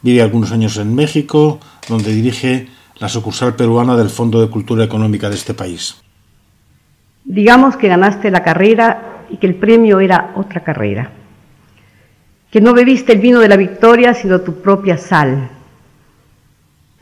Vive 0.00 0.22
algunos 0.22 0.52
años 0.52 0.78
en 0.78 0.94
México, 0.94 1.58
donde 1.86 2.14
dirige 2.14 2.68
la 2.96 3.10
sucursal 3.10 3.56
peruana 3.56 3.94
del 3.94 4.08
Fondo 4.08 4.40
de 4.40 4.48
Cultura 4.48 4.84
Económica 4.84 5.28
de 5.28 5.36
este 5.36 5.52
país. 5.52 5.96
Digamos 7.24 7.76
que 7.76 7.88
ganaste 7.88 8.30
la 8.30 8.42
carrera 8.42 9.26
y 9.30 9.36
que 9.36 9.46
el 9.46 9.54
premio 9.54 10.00
era 10.00 10.32
otra 10.34 10.62
carrera. 10.62 11.23
Que 12.54 12.60
no 12.60 12.72
bebiste 12.72 13.12
el 13.14 13.18
vino 13.18 13.40
de 13.40 13.48
la 13.48 13.56
victoria, 13.56 14.14
sino 14.14 14.42
tu 14.42 14.62
propia 14.62 14.96
sal. 14.96 15.50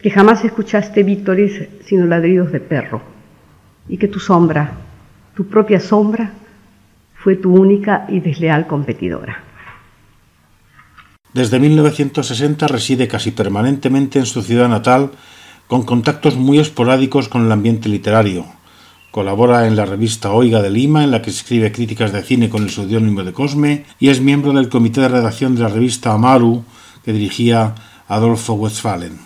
Que 0.00 0.10
jamás 0.10 0.42
escuchaste 0.46 1.02
vítores, 1.02 1.68
sino 1.84 2.06
ladridos 2.06 2.50
de 2.52 2.60
perro. 2.60 3.02
Y 3.86 3.98
que 3.98 4.08
tu 4.08 4.18
sombra, 4.18 4.72
tu 5.36 5.48
propia 5.48 5.78
sombra, 5.78 6.32
fue 7.16 7.36
tu 7.36 7.54
única 7.54 8.06
y 8.08 8.20
desleal 8.20 8.66
competidora. 8.66 9.44
Desde 11.34 11.60
1960 11.60 12.66
reside 12.68 13.06
casi 13.06 13.30
permanentemente 13.30 14.18
en 14.18 14.24
su 14.24 14.40
ciudad 14.40 14.70
natal, 14.70 15.10
con 15.66 15.82
contactos 15.82 16.34
muy 16.34 16.60
esporádicos 16.60 17.28
con 17.28 17.44
el 17.44 17.52
ambiente 17.52 17.90
literario. 17.90 18.46
Colabora 19.12 19.66
en 19.66 19.76
la 19.76 19.84
revista 19.84 20.32
Oiga 20.32 20.62
de 20.62 20.70
Lima, 20.70 21.04
en 21.04 21.10
la 21.10 21.20
que 21.20 21.28
escribe 21.28 21.70
críticas 21.70 22.12
de 22.12 22.22
cine 22.22 22.48
con 22.48 22.62
el 22.62 22.70
seudónimo 22.70 23.22
de 23.22 23.34
Cosme, 23.34 23.84
y 24.00 24.08
es 24.08 24.22
miembro 24.22 24.54
del 24.54 24.70
comité 24.70 25.02
de 25.02 25.08
redacción 25.10 25.54
de 25.54 25.60
la 25.60 25.68
revista 25.68 26.14
Amaru, 26.14 26.64
que 27.04 27.12
dirigía 27.12 27.74
Adolfo 28.08 28.54
Westphalen. 28.54 29.20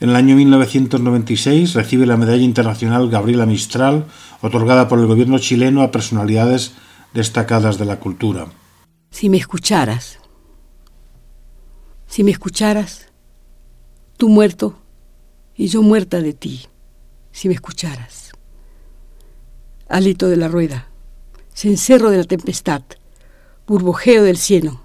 En 0.00 0.10
el 0.10 0.16
año 0.16 0.34
1996 0.34 1.74
recibe 1.74 2.04
la 2.04 2.16
Medalla 2.16 2.42
Internacional 2.42 3.08
Gabriela 3.08 3.46
Mistral, 3.46 4.06
otorgada 4.42 4.88
por 4.88 4.98
el 4.98 5.06
gobierno 5.06 5.38
chileno 5.38 5.82
a 5.82 5.92
personalidades 5.92 6.72
destacadas 7.14 7.78
de 7.78 7.84
la 7.84 8.00
cultura. 8.00 8.46
Si 9.12 9.28
me 9.28 9.36
escucharas, 9.36 10.18
si 12.08 12.24
me 12.24 12.32
escucharas, 12.32 13.06
tú 14.16 14.28
muerto 14.28 14.80
y 15.54 15.68
yo 15.68 15.82
muerta 15.82 16.20
de 16.20 16.32
ti, 16.32 16.66
si 17.30 17.46
me 17.46 17.54
escucharas. 17.54 18.25
Alito 19.88 20.28
de 20.28 20.36
la 20.36 20.48
rueda, 20.48 20.88
cencerro 21.54 22.10
de 22.10 22.16
la 22.16 22.24
tempestad, 22.24 22.82
burbujeo 23.68 24.24
del 24.24 24.36
cielo, 24.36 24.80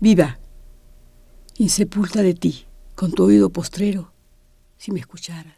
viva, 0.00 0.38
insepulta 1.56 2.22
de 2.22 2.34
ti, 2.34 2.66
con 2.96 3.12
tu 3.12 3.24
oído 3.24 3.50
postrero, 3.50 4.12
si 4.76 4.90
me 4.90 4.98
escucharas. 4.98 5.54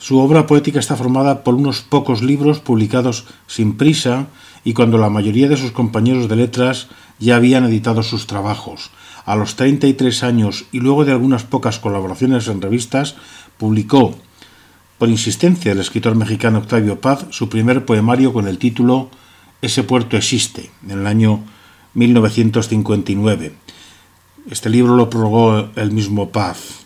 Su 0.00 0.18
obra 0.18 0.46
poética 0.46 0.80
está 0.80 0.96
formada 0.96 1.44
por 1.44 1.54
unos 1.54 1.82
pocos 1.82 2.20
libros 2.20 2.58
publicados 2.58 3.26
sin 3.46 3.76
prisa 3.76 4.26
y 4.64 4.72
cuando 4.72 4.98
la 4.98 5.10
mayoría 5.10 5.48
de 5.48 5.56
sus 5.56 5.70
compañeros 5.70 6.28
de 6.28 6.36
letras 6.36 6.88
ya 7.20 7.36
habían 7.36 7.64
editado 7.64 8.02
sus 8.02 8.26
trabajos. 8.26 8.90
A 9.24 9.36
los 9.36 9.54
33 9.54 10.24
años 10.24 10.64
y 10.72 10.80
luego 10.80 11.04
de 11.04 11.12
algunas 11.12 11.44
pocas 11.44 11.78
colaboraciones 11.78 12.48
en 12.48 12.60
revistas, 12.60 13.14
publicó, 13.56 14.16
por 15.00 15.08
insistencia 15.08 15.70
del 15.70 15.80
escritor 15.80 16.14
mexicano 16.14 16.58
Octavio 16.58 17.00
Paz, 17.00 17.24
su 17.30 17.48
primer 17.48 17.86
poemario 17.86 18.34
con 18.34 18.46
el 18.46 18.58
título 18.58 19.08
Ese 19.62 19.82
puerto 19.82 20.18
existe, 20.18 20.70
en 20.84 20.90
el 20.90 21.06
año 21.06 21.42
1959. 21.94 23.54
Este 24.50 24.68
libro 24.68 24.96
lo 24.96 25.08
prologó 25.08 25.70
el 25.74 25.92
mismo 25.92 26.28
Paz. 26.28 26.84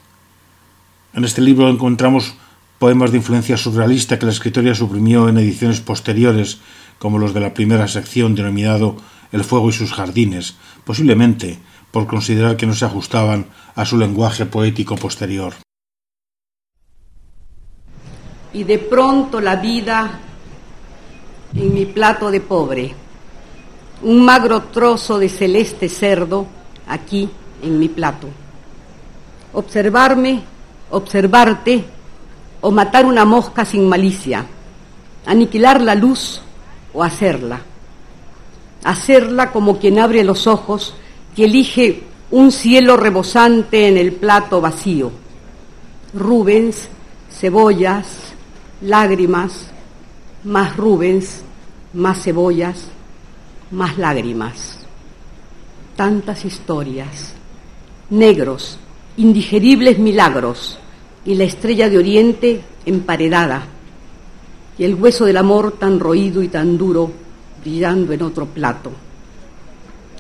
En 1.13 1.25
este 1.25 1.41
libro 1.41 1.69
encontramos 1.69 2.35
poemas 2.79 3.11
de 3.11 3.17
influencia 3.17 3.57
surrealista 3.57 4.17
que 4.17 4.27
la 4.27 4.33
escritoria 4.33 4.77
suprimió 4.77 5.29
en 5.29 5.39
ediciones 5.39 5.81
posteriores, 5.81 6.61
como 7.01 7.19
los 7.19 7.35
de 7.35 7.41
la 7.41 7.53
primera 7.53 7.89
sección 7.89 8.37
denominado 8.37 8.97
El 9.33 9.43
fuego 9.43 9.71
y 9.71 9.73
sus 9.73 9.93
jardines, 9.93 10.55
posiblemente 10.85 11.59
por 11.91 12.07
considerar 12.07 12.57
que 12.57 12.67
no 12.67 12.77
se 12.77 12.85
ajustaban 12.85 13.47
a 13.75 13.85
su 13.85 13.99
lenguaje 13.99 14.47
poético 14.47 14.95
posterior. 14.95 15.64
Y 18.55 18.65
de 18.65 18.79
pronto 18.79 19.41
la 19.41 19.57
vida 19.57 20.21
en 21.55 21.75
mi 21.75 21.87
plato 21.87 22.31
de 22.31 22.41
pobre, 22.41 22.95
un 24.03 24.25
magro 24.25 24.63
trozo 24.65 25.19
de 25.19 25.29
celeste 25.29 25.89
cerdo 25.89 26.47
aquí 26.89 27.29
en 27.63 27.79
mi 27.79 27.89
plato. 27.89 28.29
Observarme, 29.53 30.43
observarte 30.91 31.85
o 32.61 32.71
matar 32.71 33.07
una 33.07 33.25
mosca 33.25 33.65
sin 33.65 33.89
malicia, 33.89 34.47
aniquilar 35.27 35.81
la 35.81 35.95
luz 35.95 36.41
o 36.93 37.03
hacerla. 37.03 37.61
Hacerla 38.85 39.51
como 39.53 39.79
quien 39.79 39.99
abre 39.99 40.25
los 40.25 40.47
ojos 40.47 40.95
que 41.35 41.45
elige 41.45 42.03
un 42.31 42.53
cielo 42.53 42.97
rebosante 42.97 43.89
en 43.89 43.97
el 43.97 44.13
plato 44.13 44.61
vacío. 44.61 45.11
Rubens, 46.13 46.89
cebollas, 47.31 48.34
lágrimas, 48.85 49.71
más 50.45 50.77
Rubens, 50.77 51.43
más 51.95 52.23
cebollas, 52.23 52.89
más 53.71 53.97
lágrimas. 53.99 54.79
Tantas 55.97 56.45
historias, 56.45 57.33
negros, 58.11 58.79
indigeribles 59.17 59.99
milagros, 59.99 60.79
y 61.25 61.35
la 61.35 61.45
estrella 61.45 61.89
de 61.89 61.97
oriente 61.97 62.61
emparedada, 62.85 63.67
y 64.77 64.85
el 64.85 64.95
hueso 64.95 65.25
del 65.25 65.39
amor 65.39 65.73
tan 65.73 65.99
roído 65.99 66.43
y 66.43 66.49
tan 66.49 66.77
duro 66.77 67.11
brillando 67.63 68.13
en 68.13 68.23
otro 68.23 68.45
plato. 68.47 68.91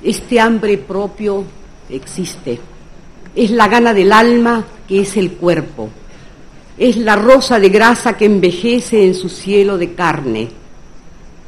Este 0.02 0.40
hambre 0.40 0.78
propio 0.78 1.44
existe. 1.90 2.58
Es 3.34 3.50
la 3.50 3.68
gana 3.68 3.92
del 3.92 4.12
alma 4.12 4.64
que 4.88 5.00
es 5.00 5.16
el 5.16 5.32
cuerpo. 5.32 5.90
Es 6.76 6.96
la 6.96 7.14
rosa 7.14 7.60
de 7.60 7.68
grasa 7.68 8.16
que 8.16 8.24
envejece 8.24 9.04
en 9.06 9.14
su 9.14 9.28
cielo 9.28 9.78
de 9.78 9.94
carne. 9.94 10.48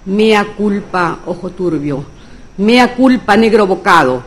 Mea 0.04 0.44
culpa, 0.56 1.20
ojo 1.26 1.50
turbio. 1.50 2.04
Mea 2.58 2.94
culpa, 2.94 3.36
negro 3.36 3.66
bocado. 3.66 4.22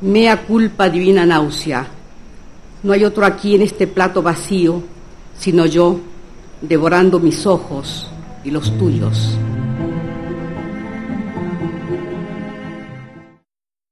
Mea 0.00 0.42
culpa, 0.42 0.88
divina 0.88 1.24
náusea. 1.24 1.86
No 2.82 2.92
hay 2.92 3.04
otro 3.04 3.24
aquí 3.24 3.54
en 3.54 3.62
este 3.62 3.86
plato 3.86 4.22
vacío, 4.22 4.82
sino 5.38 5.66
yo, 5.66 6.00
devorando 6.60 7.20
mis 7.20 7.46
ojos 7.46 8.08
y 8.42 8.50
los 8.50 8.76
tuyos. 8.76 9.38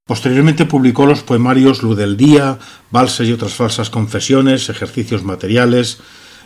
Posteriormente 0.05 0.65
publicó 0.65 1.05
los 1.05 1.23
poemarios 1.23 1.81
Luz 1.81 1.95
del 1.95 2.17
Día, 2.17 2.59
Valses 2.91 3.29
y 3.29 3.31
otras 3.31 3.53
falsas 3.53 3.89
confesiones, 3.89 4.67
Ejercicios 4.67 5.23
materiales, 5.23 5.99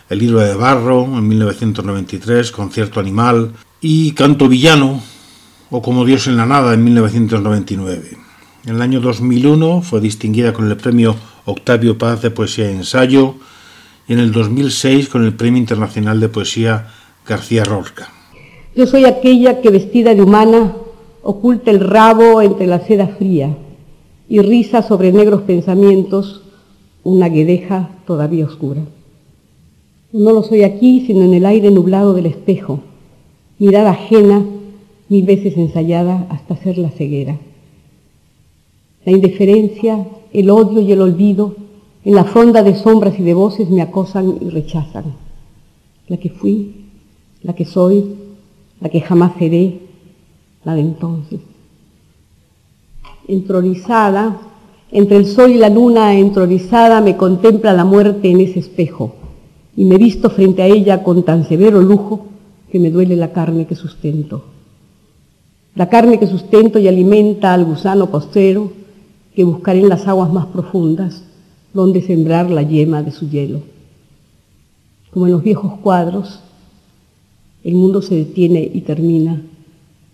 El 0.08 0.20
libro 0.20 0.40
de 0.40 0.54
barro 0.54 1.04
en 1.04 1.28
1993, 1.28 2.50
Concierto 2.50 2.98
animal 2.98 3.52
y 3.82 4.12
Canto 4.12 4.48
villano 4.48 5.02
o 5.70 5.82
Como 5.82 6.06
Dios 6.06 6.26
en 6.28 6.38
la 6.38 6.46
nada 6.46 6.72
en 6.72 6.82
1999. 6.82 8.16
En 8.64 8.74
el 8.74 8.80
año 8.80 9.00
2001 9.00 9.82
fue 9.82 10.00
distinguida 10.00 10.54
con 10.54 10.66
el 10.70 10.78
premio 10.78 11.14
Octavio 11.44 11.98
Paz 11.98 12.22
de 12.22 12.30
Poesía 12.30 12.70
y 12.70 12.76
Ensayo 12.76 13.34
y 14.08 14.14
en 14.14 14.20
el 14.20 14.32
2006 14.32 15.10
con 15.10 15.26
el 15.26 15.34
Premio 15.34 15.60
Internacional 15.60 16.20
de 16.20 16.30
Poesía 16.30 16.86
García 17.26 17.64
Rorca. 17.64 18.08
Yo 18.74 18.86
soy 18.86 19.04
aquella 19.04 19.60
que 19.60 19.68
vestida 19.68 20.14
de 20.14 20.22
humana 20.22 20.74
oculta 21.22 21.70
el 21.70 21.80
rabo 21.80 22.40
entre 22.40 22.66
la 22.66 22.80
seda 22.80 23.08
fría 23.08 23.54
y 24.26 24.40
risa 24.40 24.82
sobre 24.82 25.12
negros 25.12 25.42
pensamientos 25.42 26.40
una 27.04 27.28
guedeja 27.28 27.90
todavía 28.06 28.46
oscura. 28.46 28.80
No 30.10 30.32
lo 30.32 30.42
soy 30.42 30.62
aquí, 30.62 31.04
sino 31.06 31.22
en 31.22 31.34
el 31.34 31.44
aire 31.44 31.70
nublado 31.70 32.14
del 32.14 32.24
espejo, 32.24 32.80
mirada 33.58 33.90
ajena, 33.90 34.42
mil 35.10 35.26
veces 35.26 35.54
ensayada 35.58 36.26
hasta 36.30 36.56
ser 36.56 36.78
la 36.78 36.88
ceguera. 36.88 37.36
La 39.04 39.12
indiferencia, 39.12 40.06
el 40.32 40.48
odio 40.48 40.80
y 40.80 40.92
el 40.92 41.02
olvido 41.02 41.56
en 42.06 42.14
la 42.14 42.24
fonda 42.24 42.62
de 42.62 42.74
sombras 42.74 43.20
y 43.20 43.22
de 43.22 43.34
voces 43.34 43.68
me 43.68 43.82
acosan 43.82 44.38
y 44.40 44.48
rechazan. 44.48 45.14
La 46.06 46.16
que 46.16 46.30
fui, 46.30 46.86
la 47.42 47.54
que 47.54 47.66
soy, 47.66 48.14
la 48.80 48.88
que 48.88 49.02
jamás 49.02 49.32
seré, 49.38 49.78
la 50.64 50.74
de 50.74 50.80
entonces. 50.80 51.40
Entronizada 53.26 54.40
Entre 54.90 55.18
el 55.18 55.26
sol 55.26 55.50
y 55.50 55.58
la 55.58 55.68
luna 55.68 56.14
entronizada 56.14 57.02
me 57.02 57.18
contempla 57.18 57.74
la 57.74 57.84
muerte 57.84 58.30
en 58.30 58.40
ese 58.40 58.60
espejo 58.60 59.27
y 59.78 59.84
me 59.84 59.96
visto 59.96 60.28
frente 60.28 60.62
a 60.62 60.66
ella 60.66 61.04
con 61.04 61.22
tan 61.22 61.46
severo 61.46 61.80
lujo 61.80 62.26
que 62.72 62.80
me 62.80 62.90
duele 62.90 63.14
la 63.14 63.32
carne 63.32 63.68
que 63.68 63.76
sustento. 63.76 64.44
La 65.76 65.88
carne 65.88 66.18
que 66.18 66.26
sustento 66.26 66.80
y 66.80 66.88
alimenta 66.88 67.54
al 67.54 67.64
gusano 67.64 68.10
postero 68.10 68.72
que 69.36 69.44
buscaré 69.44 69.78
en 69.78 69.88
las 69.88 70.08
aguas 70.08 70.32
más 70.32 70.46
profundas 70.46 71.22
donde 71.72 72.02
sembrar 72.02 72.50
la 72.50 72.62
yema 72.62 73.04
de 73.04 73.12
su 73.12 73.30
hielo. 73.30 73.60
Como 75.12 75.26
en 75.26 75.32
los 75.32 75.44
viejos 75.44 75.78
cuadros, 75.80 76.40
el 77.62 77.76
mundo 77.76 78.02
se 78.02 78.16
detiene 78.16 78.68
y 78.74 78.80
termina 78.80 79.40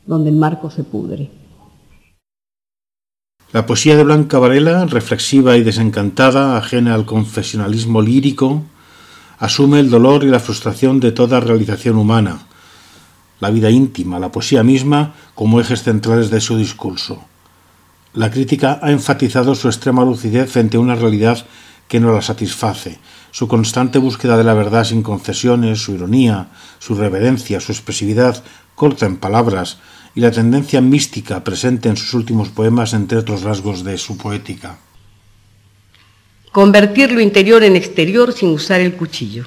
donde 0.05 0.29
el 0.29 0.37
marco 0.37 0.69
se 0.69 0.85
pudre. 0.85 1.31
La 3.51 3.65
poesía 3.65 3.97
de 3.97 4.05
Blanca 4.05 4.39
Varela, 4.39 4.85
reflexiva 4.85 5.57
y 5.57 5.63
desencantada, 5.63 6.59
ajena 6.59 6.93
al 6.93 7.07
confesionalismo 7.07 8.03
lírico, 8.03 8.65
asume 9.39 9.81
el 9.81 9.91
dolor 9.91 10.25
y 10.25 10.29
la 10.29 10.41
frustración 10.41 11.01
de 11.01 11.13
toda 11.13 11.41
realización 11.41 11.97
humana, 11.97 12.47
la 13.41 13.51
vida 13.51 13.71
íntima, 13.71 14.19
la 14.19 14.33
poesía 14.33 14.63
misma 14.63 15.15
como 15.35 15.61
ejes 15.61 15.83
centrales 15.83 16.31
de 16.31 16.41
su 16.41 16.57
discurso. 16.57 17.25
La 18.15 18.31
crítica 18.31 18.79
ha 18.81 18.91
enfatizado 18.91 19.55
su 19.55 19.69
extrema 19.69 20.05
lucidez 20.05 20.51
frente 20.51 20.77
a 20.77 20.81
una 20.81 20.95
realidad 20.95 21.45
que 21.89 22.01
no 22.01 22.13
la 22.13 22.23
satisface, 22.23 22.99
su 23.31 23.49
constante 23.49 23.99
búsqueda 23.99 24.37
de 24.37 24.45
la 24.45 24.55
verdad 24.55 24.85
sin 24.85 25.03
concesiones, 25.03 25.83
su 25.83 25.93
ironía, 25.93 26.49
su 26.79 26.95
reverencia, 26.95 27.61
su 27.61 27.73
expresividad 27.73 28.43
corta 28.75 29.07
en 29.07 29.17
palabras 29.17 29.79
y 30.15 30.21
la 30.21 30.31
tendencia 30.31 30.81
mística 30.81 31.43
presente 31.43 31.89
en 31.89 31.97
sus 31.97 32.15
últimos 32.15 32.49
poemas, 32.51 32.95
entre 32.95 33.19
otros 33.19 33.43
rasgos 33.43 33.83
de 33.85 33.99
su 33.99 34.17
poética. 34.17 34.79
Convertir 36.55 37.11
lo 37.11 37.21
interior 37.21 37.65
en 37.65 37.75
exterior 37.75 38.33
sin 38.33 38.51
usar 38.51 38.81
el 38.81 38.95
cuchillo. 38.95 39.45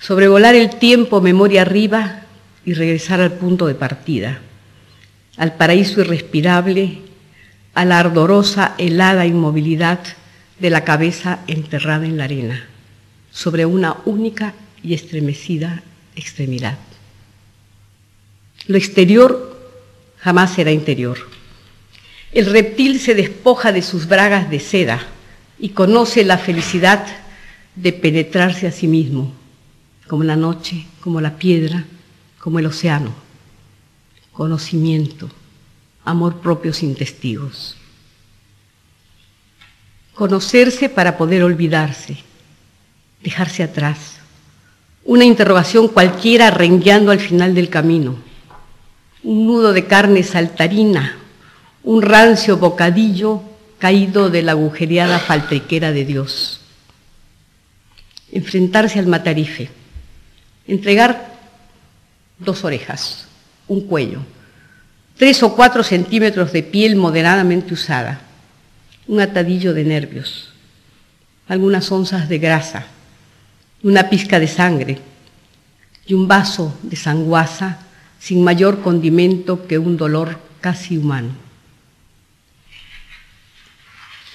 Sobrevolar 0.00 0.54
el 0.54 0.70
tiempo 0.76 1.20
memoria 1.20 1.60
arriba 1.60 2.22
y 2.64 2.72
regresar 2.72 3.20
al 3.20 3.32
punto 3.32 3.66
de 3.66 3.74
partida, 3.74 4.40
al 5.36 5.52
paraíso 5.56 6.00
irrespirable, 6.00 7.02
a 7.74 7.84
la 7.84 7.98
ardorosa, 7.98 8.74
helada 8.78 9.26
inmovilidad 9.26 10.00
de 10.58 10.70
la 10.70 10.82
cabeza 10.82 11.40
enterrada 11.46 12.06
en 12.06 12.16
la 12.16 12.24
arena, 12.24 12.64
sobre 13.30 13.66
una 13.66 13.98
única 14.06 14.54
y 14.82 14.94
estremecida 14.94 15.82
extremidad. 16.16 16.78
Lo 18.66 18.78
exterior 18.78 19.60
jamás 20.20 20.54
será 20.54 20.72
interior. 20.72 21.31
El 22.32 22.46
reptil 22.46 22.98
se 22.98 23.14
despoja 23.14 23.72
de 23.72 23.82
sus 23.82 24.08
bragas 24.08 24.48
de 24.50 24.58
seda 24.58 25.06
y 25.58 25.70
conoce 25.70 26.24
la 26.24 26.38
felicidad 26.38 27.06
de 27.74 27.92
penetrarse 27.92 28.66
a 28.66 28.72
sí 28.72 28.86
mismo, 28.86 29.32
como 30.08 30.24
la 30.24 30.34
noche, 30.34 30.86
como 31.00 31.20
la 31.20 31.36
piedra, 31.36 31.84
como 32.38 32.58
el 32.58 32.66
océano. 32.66 33.12
Conocimiento, 34.32 35.28
amor 36.06 36.40
propio 36.40 36.72
sin 36.72 36.94
testigos. 36.94 37.76
Conocerse 40.14 40.88
para 40.88 41.18
poder 41.18 41.42
olvidarse, 41.42 42.16
dejarse 43.22 43.62
atrás. 43.62 44.16
Una 45.04 45.24
interrogación 45.24 45.88
cualquiera 45.88 46.50
rengueando 46.50 47.12
al 47.12 47.20
final 47.20 47.54
del 47.54 47.68
camino. 47.68 48.16
Un 49.22 49.46
nudo 49.46 49.74
de 49.74 49.86
carne 49.86 50.22
saltarina, 50.22 51.18
un 51.84 52.02
rancio 52.02 52.56
bocadillo 52.58 53.42
caído 53.78 54.30
de 54.30 54.42
la 54.42 54.52
agujereada 54.52 55.18
faltriquera 55.18 55.92
de 55.92 56.04
Dios. 56.04 56.60
Enfrentarse 58.30 58.98
al 58.98 59.06
matarife, 59.06 59.68
entregar 60.66 61.32
dos 62.38 62.64
orejas, 62.64 63.26
un 63.66 63.82
cuello, 63.82 64.20
tres 65.16 65.42
o 65.42 65.54
cuatro 65.54 65.82
centímetros 65.82 66.52
de 66.52 66.62
piel 66.62 66.96
moderadamente 66.96 67.74
usada, 67.74 68.20
un 69.08 69.20
atadillo 69.20 69.74
de 69.74 69.84
nervios, 69.84 70.52
algunas 71.48 71.90
onzas 71.90 72.28
de 72.28 72.38
grasa, 72.38 72.86
una 73.82 74.08
pizca 74.08 74.38
de 74.38 74.46
sangre 74.46 74.98
y 76.06 76.14
un 76.14 76.28
vaso 76.28 76.78
de 76.82 76.96
sanguaza 76.96 77.78
sin 78.20 78.44
mayor 78.44 78.80
condimento 78.80 79.66
que 79.66 79.78
un 79.78 79.96
dolor 79.96 80.38
casi 80.60 80.96
humano. 80.96 81.41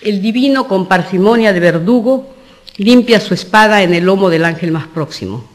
El 0.01 0.21
divino, 0.21 0.67
con 0.67 0.88
parsimonia 0.88 1.53
de 1.53 1.60
verdugo, 1.60 2.36
limpia 2.77 3.19
su 3.19 3.33
espada 3.33 3.81
en 3.81 3.93
el 3.93 4.05
lomo 4.05 4.29
del 4.29 4.45
ángel 4.45 4.71
más 4.71 4.88
próximo. 4.88 5.47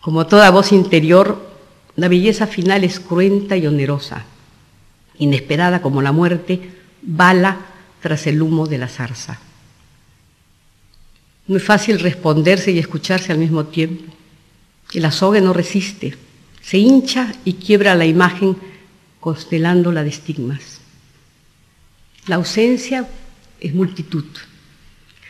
Como 0.00 0.26
toda 0.26 0.50
voz 0.50 0.72
interior, 0.72 1.48
la 1.96 2.08
belleza 2.08 2.46
final 2.46 2.84
es 2.84 3.00
cruenta 3.00 3.56
y 3.56 3.66
onerosa, 3.66 4.24
inesperada 5.18 5.82
como 5.82 6.02
la 6.02 6.12
muerte, 6.12 6.70
bala 7.02 7.58
tras 8.00 8.26
el 8.26 8.40
humo 8.40 8.66
de 8.66 8.78
la 8.78 8.88
zarza. 8.88 9.40
Muy 11.46 11.60
fácil 11.60 11.98
responderse 11.98 12.70
y 12.70 12.78
escucharse 12.78 13.32
al 13.32 13.38
mismo 13.38 13.64
tiempo. 13.64 14.12
El 14.92 15.04
azogue 15.06 15.40
no 15.40 15.52
resiste, 15.52 16.14
se 16.60 16.78
hincha 16.78 17.32
y 17.44 17.54
quiebra 17.54 17.94
la 17.94 18.06
imagen 18.06 18.56
constelándola 19.20 20.02
de 20.02 20.10
estigmas. 20.10 20.77
La 22.28 22.36
ausencia 22.36 23.08
es 23.58 23.74
multitud. 23.74 24.24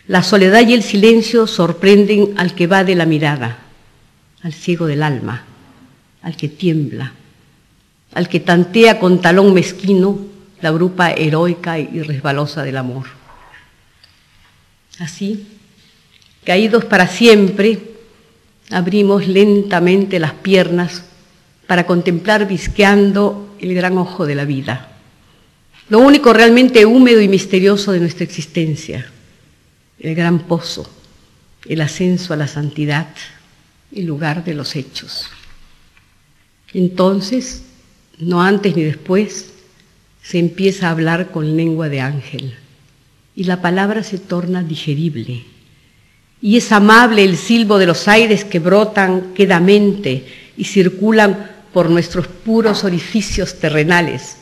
La 0.09 0.25
soledad 0.25 0.67
y 0.67 0.75
el 0.75 0.83
silencio 0.83 1.47
sorprenden 1.47 2.35
al 2.37 2.55
que 2.57 2.67
va 2.67 2.83
de 2.83 2.97
la 2.97 3.07
mirada, 3.07 3.59
al 4.43 4.53
ciego 4.53 4.87
del 4.87 5.05
alma, 5.05 5.45
al 6.23 6.37
que 6.37 6.49
tiembla, 6.49 7.13
al 8.15 8.29
que 8.29 8.41
tantea 8.41 8.99
con 8.99 9.21
talón 9.21 9.55
mezquino 9.55 10.19
la 10.61 10.73
grupa 10.73 11.13
heroica 11.13 11.79
y 11.79 12.03
resbalosa 12.03 12.65
del 12.65 12.77
amor. 12.77 13.07
Así, 14.99 15.47
caídos 16.45 16.85
para 16.85 17.07
siempre, 17.07 17.79
abrimos 18.71 19.29
lentamente 19.29 20.19
las 20.19 20.33
piernas 20.33 21.05
para 21.69 21.87
contemplar 21.87 22.49
visqueando 22.49 23.55
el 23.61 23.75
gran 23.75 23.99
ojo 23.99 24.27
de 24.27 24.35
la 24.35 24.45
vida, 24.45 24.98
lo 25.89 26.01
único 26.01 26.33
realmente 26.33 26.85
húmedo 26.85 27.21
y 27.21 27.29
misterioso 27.29 27.93
de 27.93 28.01
nuestra 28.01 28.25
existencia, 28.25 29.11
el 29.99 30.15
gran 30.15 30.41
pozo, 30.41 30.89
el 31.67 31.81
ascenso 31.81 32.35
a 32.35 32.37
la 32.37 32.47
santidad, 32.47 33.09
el 33.95 34.07
lugar 34.07 34.45
de 34.45 34.55
los 34.55 34.77
hechos. 34.77 35.27
Entonces, 36.75 37.63
no 38.19 38.43
antes 38.43 38.77
ni 38.77 38.83
después, 38.83 39.51
se 40.23 40.39
empieza 40.39 40.89
a 40.89 40.91
hablar 40.91 41.31
con 41.31 41.57
lengua 41.57 41.89
de 41.89 42.01
ángel 42.01 42.55
y 43.35 43.45
la 43.45 43.63
palabra 43.63 44.03
se 44.03 44.19
torna 44.19 44.63
digerible. 44.63 45.45
Y 46.43 46.57
es 46.57 46.71
amable 46.73 47.25
el 47.25 47.37
silbo 47.37 47.79
de 47.79 47.87
los 47.87 48.09
aires 48.09 48.45
que 48.45 48.59
brotan 48.59 49.33
quedamente 49.33 50.27
y 50.57 50.65
circulan 50.65 51.53
por 51.73 51.89
nuestros 51.89 52.27
puros 52.27 52.85
orificios 52.85 53.59
terrenales, 53.59 54.38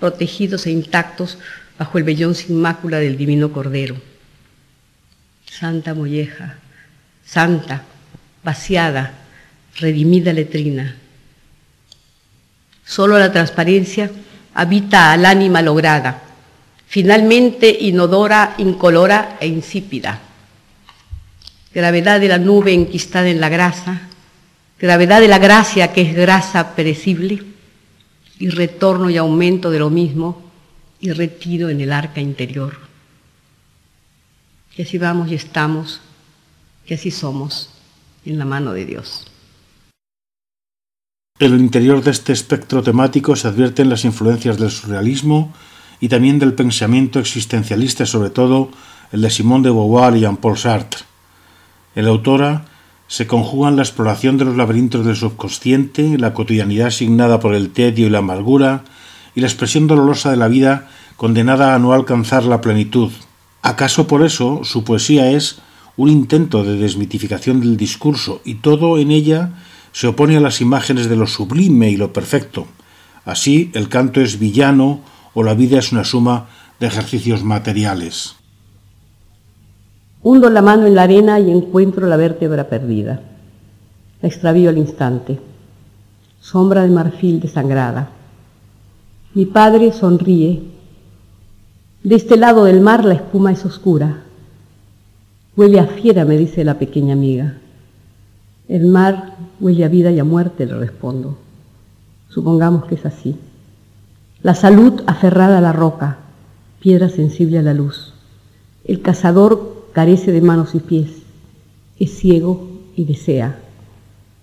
protegidos 0.00 0.66
e 0.66 0.70
intactos 0.70 1.38
bajo 1.78 1.98
el 1.98 2.04
vellón 2.04 2.34
sin 2.34 2.60
mácula 2.60 2.98
del 2.98 3.16
divino 3.16 3.52
Cordero. 3.52 3.96
Santa 5.46 5.94
molleja, 5.94 6.56
santa, 7.24 7.84
vaciada, 8.42 9.14
redimida 9.76 10.32
letrina. 10.32 10.96
Solo 12.84 13.18
la 13.18 13.30
transparencia 13.30 14.10
habita 14.54 15.12
al 15.12 15.24
ánima 15.24 15.62
lograda, 15.62 16.22
finalmente 16.86 17.68
inodora, 17.70 18.54
incolora 18.58 19.36
e 19.40 19.46
insípida. 19.46 20.18
Gravedad 21.72 22.18
de 22.18 22.28
la 22.28 22.38
nube 22.38 22.72
enquistada 22.72 23.28
en 23.28 23.40
la 23.40 23.48
grasa, 23.48 24.00
gravedad 24.78 25.20
de 25.20 25.28
la 25.28 25.38
gracia 25.38 25.92
que 25.92 26.02
es 26.02 26.14
grasa 26.16 26.74
perecible, 26.74 27.44
y 28.40 28.48
retorno 28.48 29.10
y 29.10 29.18
aumento 29.18 29.70
de 29.70 29.78
lo 29.78 29.90
mismo, 29.90 30.42
y 30.98 31.12
retiro 31.12 31.68
en 31.68 31.80
el 31.80 31.92
arca 31.92 32.20
interior. 32.20 32.74
Que 34.74 34.82
así 34.82 34.96
vamos 34.98 35.30
y 35.30 35.34
estamos, 35.34 36.00
que 36.86 36.94
así 36.94 37.10
somos, 37.10 37.70
en 38.24 38.38
la 38.38 38.46
mano 38.46 38.72
de 38.72 38.86
Dios. 38.86 39.26
En 41.38 41.52
el 41.52 41.60
interior 41.60 42.02
de 42.02 42.10
este 42.10 42.32
espectro 42.32 42.82
temático 42.82 43.36
se 43.36 43.48
advierten 43.48 43.90
las 43.90 44.06
influencias 44.06 44.58
del 44.58 44.70
surrealismo 44.70 45.52
y 46.00 46.08
también 46.08 46.38
del 46.38 46.54
pensamiento 46.54 47.18
existencialista, 47.18 48.06
sobre 48.06 48.30
todo 48.30 48.70
el 49.12 49.20
de 49.20 49.30
Simone 49.30 49.64
de 49.64 49.70
Beauvoir 49.70 50.16
y 50.16 50.20
Jean-Paul 50.20 50.56
Sartre. 50.56 51.02
En 51.94 52.04
la 52.04 52.10
autora 52.10 52.64
se 53.10 53.26
conjugan 53.26 53.74
la 53.74 53.82
exploración 53.82 54.38
de 54.38 54.44
los 54.44 54.56
laberintos 54.56 55.04
del 55.04 55.16
subconsciente, 55.16 56.16
la 56.16 56.32
cotidianidad 56.32 56.86
asignada 56.86 57.40
por 57.40 57.56
el 57.56 57.70
tedio 57.70 58.06
y 58.06 58.10
la 58.10 58.18
amargura, 58.18 58.84
y 59.34 59.40
la 59.40 59.48
expresión 59.48 59.88
dolorosa 59.88 60.30
de 60.30 60.36
la 60.36 60.46
vida 60.46 60.88
condenada 61.16 61.74
a 61.74 61.80
no 61.80 61.92
alcanzar 61.92 62.44
la 62.44 62.60
plenitud. 62.60 63.10
¿Acaso 63.62 64.06
por 64.06 64.24
eso 64.24 64.60
su 64.62 64.84
poesía 64.84 65.28
es 65.32 65.58
un 65.96 66.08
intento 66.08 66.62
de 66.62 66.76
desmitificación 66.76 67.58
del 67.58 67.76
discurso 67.76 68.42
y 68.44 68.54
todo 68.54 68.96
en 68.96 69.10
ella 69.10 69.54
se 69.90 70.06
opone 70.06 70.36
a 70.36 70.40
las 70.40 70.60
imágenes 70.60 71.08
de 71.08 71.16
lo 71.16 71.26
sublime 71.26 71.90
y 71.90 71.96
lo 71.96 72.12
perfecto? 72.12 72.68
Así 73.24 73.72
el 73.74 73.88
canto 73.88 74.20
es 74.20 74.38
villano 74.38 75.00
o 75.34 75.42
la 75.42 75.54
vida 75.54 75.80
es 75.80 75.90
una 75.90 76.04
suma 76.04 76.46
de 76.78 76.86
ejercicios 76.86 77.42
materiales. 77.42 78.36
Hundo 80.22 80.50
la 80.50 80.60
mano 80.60 80.86
en 80.86 80.94
la 80.94 81.04
arena 81.04 81.40
y 81.40 81.50
encuentro 81.50 82.06
la 82.06 82.16
vértebra 82.16 82.68
perdida. 82.68 83.20
La 84.20 84.28
extravío 84.28 84.68
al 84.68 84.78
instante. 84.78 85.38
Sombra 86.40 86.82
de 86.82 86.90
marfil 86.90 87.40
desangrada. 87.40 88.10
Mi 89.34 89.46
padre 89.46 89.92
sonríe. 89.92 90.62
De 92.02 92.14
este 92.14 92.36
lado 92.36 92.64
del 92.64 92.80
mar 92.80 93.04
la 93.04 93.14
espuma 93.14 93.52
es 93.52 93.64
oscura. 93.64 94.22
Huele 95.56 95.80
a 95.80 95.86
fiera, 95.86 96.24
me 96.24 96.36
dice 96.36 96.64
la 96.64 96.78
pequeña 96.78 97.14
amiga. 97.14 97.58
El 98.68 98.86
mar 98.86 99.36
huele 99.58 99.84
a 99.84 99.88
vida 99.88 100.10
y 100.10 100.18
a 100.18 100.24
muerte, 100.24 100.66
le 100.66 100.74
respondo. 100.74 101.38
Supongamos 102.28 102.84
que 102.84 102.94
es 102.94 103.06
así. 103.06 103.36
La 104.42 104.54
salud 104.54 105.02
aferrada 105.06 105.58
a 105.58 105.62
la 105.62 105.72
roca, 105.72 106.18
piedra 106.80 107.08
sensible 107.08 107.58
a 107.58 107.62
la 107.62 107.74
luz. 107.74 108.14
El 108.84 109.02
cazador 109.02 109.79
carece 109.92 110.32
de 110.32 110.40
manos 110.40 110.74
y 110.74 110.80
pies, 110.80 111.10
es 111.98 112.18
ciego 112.18 112.68
y 112.96 113.04
desea. 113.04 113.60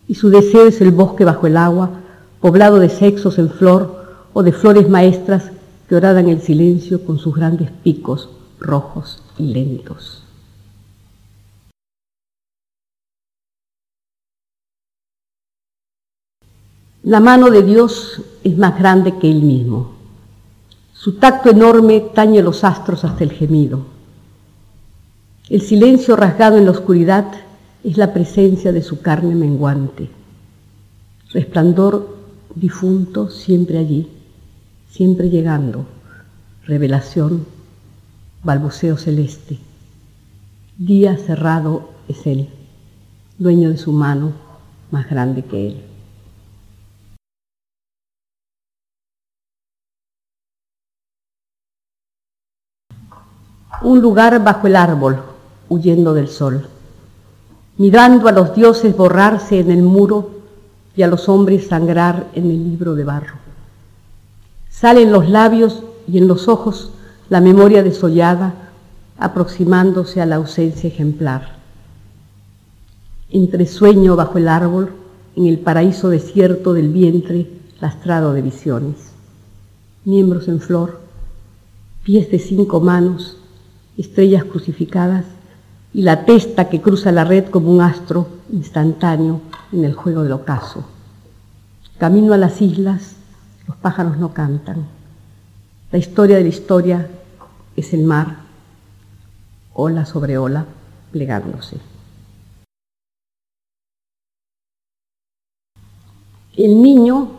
Y 0.07 0.15
su 0.15 0.29
deseo 0.29 0.67
es 0.67 0.79
el 0.81 0.91
bosque 0.91 1.25
bajo 1.25 1.47
el 1.47 1.57
agua, 1.57 1.89
poblado 2.39 2.79
de 2.79 2.89
sexos 2.89 3.39
en 3.39 3.49
flor 3.49 4.05
o 4.33 4.43
de 4.43 4.51
flores 4.51 4.89
maestras 4.89 5.51
que 5.87 5.95
oradan 5.95 6.29
el 6.29 6.41
silencio 6.41 7.03
con 7.03 7.17
sus 7.17 7.35
grandes 7.35 7.71
picos 7.83 8.29
rojos 8.59 9.23
y 9.37 9.53
lentos. 9.53 10.23
La 17.03 17.19
mano 17.21 17.49
de 17.49 17.63
Dios 17.63 18.21
es 18.43 18.57
más 18.57 18.77
grande 18.77 19.17
que 19.17 19.31
Él 19.31 19.41
mismo. 19.41 19.93
Su 20.93 21.13
tacto 21.13 21.49
enorme 21.49 22.01
tañe 22.01 22.41
los 22.41 22.65
astros 22.65 23.05
hasta 23.05 23.23
el 23.23 23.31
gemido. 23.31 23.96
El 25.49 25.61
silencio 25.61 26.17
rasgado 26.17 26.57
en 26.57 26.65
la 26.65 26.71
oscuridad 26.71 27.25
es 27.81 27.95
la 27.95 28.13
presencia 28.13 28.73
de 28.73 28.83
su 28.83 28.99
carne 28.99 29.33
menguante. 29.33 30.09
Resplandor 31.31 32.17
difunto 32.53 33.29
siempre 33.29 33.77
allí, 33.77 34.09
siempre 34.89 35.29
llegando. 35.29 35.85
Revelación, 36.65 37.45
balbuceo 38.43 38.97
celeste. 38.97 39.57
Día 40.77 41.15
cerrado 41.15 41.91
es 42.09 42.27
Él, 42.27 42.49
dueño 43.37 43.69
de 43.69 43.77
su 43.77 43.93
mano 43.93 44.33
más 44.91 45.09
grande 45.09 45.43
que 45.43 45.67
Él. 45.67 45.83
un 53.81 54.01
lugar 54.01 54.43
bajo 54.43 54.67
el 54.67 54.75
árbol, 54.75 55.23
huyendo 55.69 56.13
del 56.13 56.27
sol, 56.27 56.67
mirando 57.77 58.27
a 58.27 58.31
los 58.31 58.55
dioses 58.55 58.95
borrarse 58.95 59.59
en 59.59 59.71
el 59.71 59.83
muro 59.83 60.31
y 60.95 61.03
a 61.03 61.07
los 61.07 61.29
hombres 61.29 61.67
sangrar 61.67 62.27
en 62.33 62.49
el 62.49 62.63
libro 62.69 62.95
de 62.95 63.03
barro. 63.03 63.35
Sale 64.69 65.01
en 65.01 65.11
los 65.11 65.29
labios 65.29 65.83
y 66.07 66.17
en 66.17 66.27
los 66.27 66.47
ojos 66.47 66.91
la 67.29 67.41
memoria 67.41 67.83
desollada, 67.83 68.53
aproximándose 69.17 70.21
a 70.21 70.25
la 70.25 70.37
ausencia 70.37 70.87
ejemplar. 70.87 71.57
Entre 73.29 73.65
sueño 73.65 74.15
bajo 74.15 74.37
el 74.37 74.47
árbol, 74.47 74.93
en 75.35 75.45
el 75.47 75.59
paraíso 75.59 76.09
desierto 76.09 76.73
del 76.73 76.89
vientre 76.89 77.47
lastrado 77.79 78.33
de 78.33 78.41
visiones. 78.41 78.95
Miembros 80.05 80.47
en 80.47 80.61
flor, 80.61 81.01
pies 82.03 82.31
de 82.31 82.39
cinco 82.39 82.79
manos, 82.79 83.37
estrellas 83.97 84.45
crucificadas 84.45 85.25
y 85.93 86.01
la 86.01 86.25
testa 86.25 86.69
que 86.69 86.81
cruza 86.81 87.11
la 87.11 87.23
red 87.23 87.45
como 87.49 87.71
un 87.71 87.81
astro 87.81 88.27
instantáneo 88.51 89.41
en 89.71 89.85
el 89.85 89.93
juego 89.93 90.23
del 90.23 90.33
ocaso. 90.33 90.85
Camino 91.97 92.33
a 92.33 92.37
las 92.37 92.61
islas, 92.61 93.15
los 93.67 93.77
pájaros 93.77 94.17
no 94.17 94.33
cantan. 94.33 94.85
La 95.91 95.97
historia 95.97 96.37
de 96.37 96.43
la 96.43 96.49
historia 96.49 97.09
es 97.75 97.93
el 97.93 98.03
mar, 98.03 98.37
ola 99.73 100.05
sobre 100.05 100.37
ola, 100.37 100.65
plegándose. 101.11 101.77
El 106.55 106.81
niño 106.81 107.29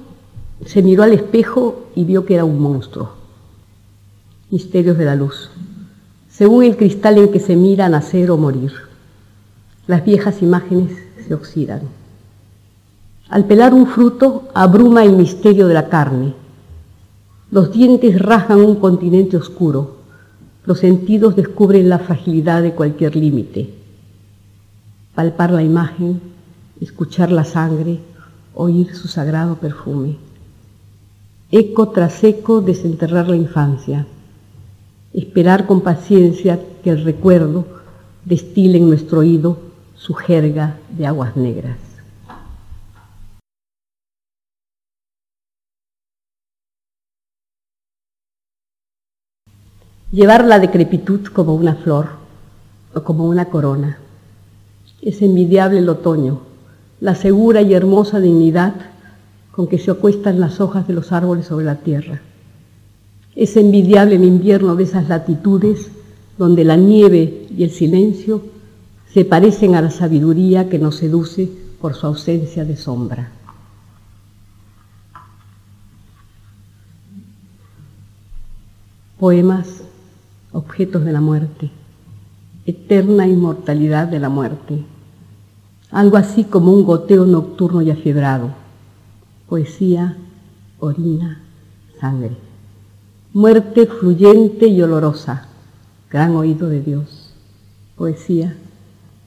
se 0.65 0.83
miró 0.83 1.03
al 1.03 1.13
espejo 1.13 1.91
y 1.95 2.05
vio 2.05 2.25
que 2.25 2.35
era 2.35 2.45
un 2.45 2.61
monstruo. 2.61 3.17
Misterios 4.51 4.97
de 4.97 5.05
la 5.05 5.15
luz 5.15 5.51
según 6.39 6.63
el 6.63 6.77
cristal 6.77 7.19
en 7.19 7.33
que 7.33 7.41
se 7.41 7.57
mira 7.57 7.89
nacer 7.89 8.31
o 8.31 8.37
morir. 8.37 8.71
Las 9.89 10.05
viejas 10.05 10.41
imágenes 10.41 10.93
se 11.27 11.35
oxidan. 11.35 11.81
Al 13.29 13.45
pelar 13.47 13.75
un 13.75 13.89
fruto 13.89 14.45
abruma 14.55 15.03
el 15.03 15.17
misterio 15.17 15.67
de 15.67 15.75
la 15.75 15.89
carne. 15.89 16.35
Los 17.51 17.73
dientes 17.73 18.21
rasgan 18.21 18.61
un 18.61 18.77
continente 18.77 19.37
oscuro. 19.37 19.97
Los 20.65 20.79
sentidos 20.79 21.35
descubren 21.35 21.89
la 21.89 21.99
fragilidad 21.99 22.63
de 22.63 22.73
cualquier 22.73 23.17
límite. 23.17 23.75
Palpar 25.17 25.51
la 25.51 25.65
imagen, 25.65 26.21
escuchar 26.81 27.33
la 27.33 27.43
sangre, 27.43 27.99
oír 28.55 28.95
su 28.95 29.09
sagrado 29.09 29.57
perfume. 29.57 30.19
Eco 31.51 31.89
tras 31.89 32.23
eco 32.23 32.61
desenterrar 32.61 33.29
la 33.29 33.37
infancia 33.37 34.07
esperar 35.13 35.67
con 35.67 35.81
paciencia 35.81 36.61
que 36.83 36.91
el 36.91 37.05
recuerdo 37.05 37.65
destile 38.25 38.79
en 38.79 38.89
nuestro 38.89 39.21
oído 39.21 39.59
su 39.97 40.15
jerga 40.15 40.77
de 40.91 41.07
aguas 41.07 41.37
negras. 41.37 41.79
Llevar 50.11 50.45
la 50.45 50.59
decrepitud 50.59 51.27
como 51.27 51.55
una 51.55 51.75
flor 51.75 52.09
o 52.95 53.03
como 53.03 53.27
una 53.27 53.47
corona. 53.47 53.99
Es 55.03 55.21
envidiable 55.21 55.79
el 55.81 55.89
otoño, 55.89 56.41
la 57.01 57.15
segura 57.15 57.61
y 57.61 57.75
hermosa 57.75 58.19
dignidad 58.19 58.75
con 59.51 59.69
que 59.69 59.79
se 59.79 59.91
acuestan 59.91 60.41
las 60.41 60.61
hojas 60.61 60.89
de 60.89 60.95
los 60.95 61.13
árboles 61.13 61.47
sobre 61.47 61.67
la 61.67 61.77
tierra 61.77 62.23
es 63.39 63.57
envidiable 63.57 64.17
el 64.17 64.25
invierno 64.25 64.75
de 64.75 64.83
esas 64.83 65.09
latitudes 65.09 65.93
donde 66.39 66.65
la 66.65 66.75
nieve 66.75 67.47
y 67.57 67.63
el 67.63 67.71
silencio 67.71 68.43
se 69.15 69.25
parecen 69.25 69.77
a 69.77 69.81
la 69.81 69.93
sabiduría 69.93 70.69
que 70.69 70.81
nos 70.81 70.97
seduce 70.97 71.49
por 71.81 71.95
su 71.95 72.09
ausencia 72.09 72.65
de 72.65 72.77
sombra. 72.77 73.31
Poemas, 79.21 79.85
objetos 80.51 81.05
de 81.05 81.13
la 81.13 81.21
muerte, 81.21 81.71
eterna 82.67 83.29
inmortalidad 83.29 84.09
de 84.09 84.19
la 84.19 84.29
muerte, 84.29 84.85
algo 85.93 86.17
así 86.17 86.43
como 86.43 86.73
un 86.73 86.85
goteo 86.85 87.25
nocturno 87.25 87.83
y 87.83 87.93
afiebrado, 87.93 88.51
poesía, 89.49 90.17
orina, 90.81 91.41
sangre 92.01 92.48
muerte 93.39 93.87
fluyente 93.87 94.67
y 94.67 94.83
olorosa, 94.83 95.47
gran 96.11 96.35
oído 96.35 96.69
de 96.69 96.81
Dios, 96.81 97.33
poesía, 97.95 98.57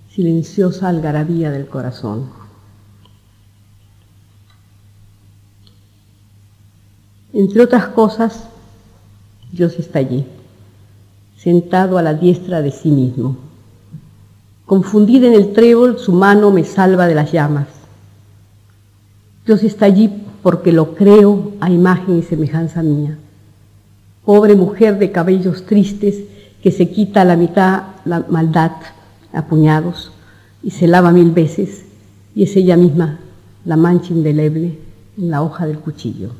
silenciosa 0.09 0.89
algarabía 0.89 1.49
del 1.49 1.65
corazón. 1.67 2.25
Entre 7.31 7.61
otras 7.61 7.87
cosas, 7.87 8.49
Dios 9.53 9.79
está 9.79 9.99
allí, 9.99 10.25
sentado 11.37 11.97
a 11.97 12.01
la 12.01 12.13
diestra 12.13 12.61
de 12.61 12.71
sí 12.71 12.91
mismo. 12.91 13.37
Confundida 14.65 15.27
en 15.27 15.35
el 15.35 15.53
trébol, 15.53 15.97
su 15.97 16.11
mano 16.11 16.51
me 16.51 16.65
salva 16.65 17.07
de 17.07 17.15
las 17.15 17.31
llamas. 17.31 17.67
Dios 19.45 19.63
está 19.63 19.85
allí 19.85 20.11
porque 20.43 20.73
lo 20.73 20.95
creo 20.95 21.53
a 21.61 21.71
imagen 21.71 22.17
y 22.17 22.23
semejanza 22.23 22.83
mía 22.83 23.17
pobre 24.25 24.55
mujer 24.55 24.99
de 24.99 25.11
cabellos 25.11 25.65
tristes 25.65 26.23
que 26.61 26.71
se 26.71 26.89
quita 26.89 27.25
la 27.25 27.35
mitad 27.35 27.83
la 28.05 28.25
maldad 28.29 28.71
a 29.33 29.43
puñados 29.43 30.11
y 30.63 30.71
se 30.71 30.87
lava 30.87 31.11
mil 31.11 31.31
veces 31.31 31.85
y 32.35 32.43
es 32.43 32.55
ella 32.55 32.77
misma 32.77 33.19
la 33.65 33.77
mancha 33.77 34.13
indeleble 34.13 34.77
en 35.17 35.31
la 35.31 35.41
hoja 35.41 35.65
del 35.65 35.79
cuchillo. 35.79 36.31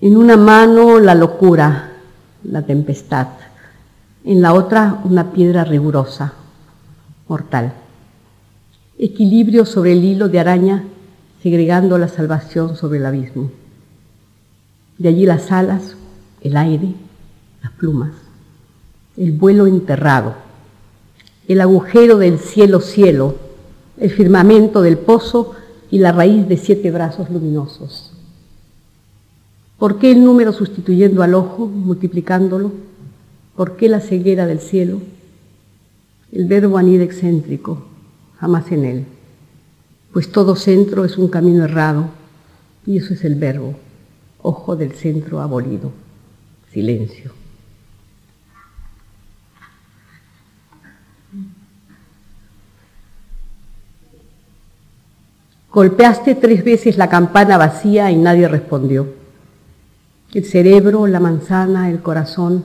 En 0.00 0.16
una 0.16 0.36
mano 0.36 1.00
la 1.00 1.14
locura, 1.14 1.92
la 2.44 2.62
tempestad, 2.62 3.28
en 4.24 4.42
la 4.42 4.52
otra 4.52 5.00
una 5.04 5.32
piedra 5.32 5.64
rigurosa, 5.64 6.34
mortal. 7.28 7.72
Equilibrio 8.98 9.64
sobre 9.64 9.92
el 9.92 10.04
hilo 10.04 10.28
de 10.28 10.40
araña, 10.40 10.84
segregando 11.46 11.96
la 11.96 12.08
salvación 12.08 12.74
sobre 12.74 12.98
el 12.98 13.06
abismo. 13.06 13.52
De 14.98 15.10
allí 15.10 15.26
las 15.26 15.52
alas, 15.52 15.96
el 16.40 16.56
aire, 16.56 16.92
las 17.62 17.70
plumas, 17.70 18.10
el 19.16 19.30
vuelo 19.30 19.68
enterrado, 19.68 20.34
el 21.46 21.60
agujero 21.60 22.18
del 22.18 22.40
cielo 22.40 22.80
cielo, 22.80 23.36
el 23.96 24.10
firmamento 24.10 24.82
del 24.82 24.98
pozo 24.98 25.54
y 25.88 26.00
la 26.00 26.10
raíz 26.10 26.48
de 26.48 26.56
siete 26.56 26.90
brazos 26.90 27.30
luminosos. 27.30 28.12
¿Por 29.78 30.00
qué 30.00 30.10
el 30.10 30.24
número 30.24 30.52
sustituyendo 30.52 31.22
al 31.22 31.34
ojo, 31.34 31.66
multiplicándolo? 31.66 32.72
¿Por 33.54 33.76
qué 33.76 33.88
la 33.88 34.00
ceguera 34.00 34.46
del 34.46 34.58
cielo? 34.58 34.98
El 36.32 36.48
verbo 36.48 36.76
anida 36.76 37.04
excéntrico, 37.04 37.84
jamás 38.40 38.72
en 38.72 38.84
él, 38.84 39.06
pues 40.16 40.32
todo 40.32 40.56
centro 40.56 41.04
es 41.04 41.18
un 41.18 41.28
camino 41.28 41.64
errado 41.64 42.08
y 42.86 42.96
eso 42.96 43.12
es 43.12 43.22
el 43.22 43.34
verbo, 43.34 43.74
ojo 44.40 44.74
del 44.74 44.92
centro 44.92 45.42
abolido, 45.42 45.92
silencio. 46.72 47.32
Golpeaste 55.70 56.34
tres 56.36 56.64
veces 56.64 56.96
la 56.96 57.10
campana 57.10 57.58
vacía 57.58 58.10
y 58.10 58.16
nadie 58.16 58.48
respondió. 58.48 59.08
El 60.32 60.46
cerebro, 60.46 61.06
la 61.06 61.20
manzana, 61.20 61.90
el 61.90 62.00
corazón 62.00 62.64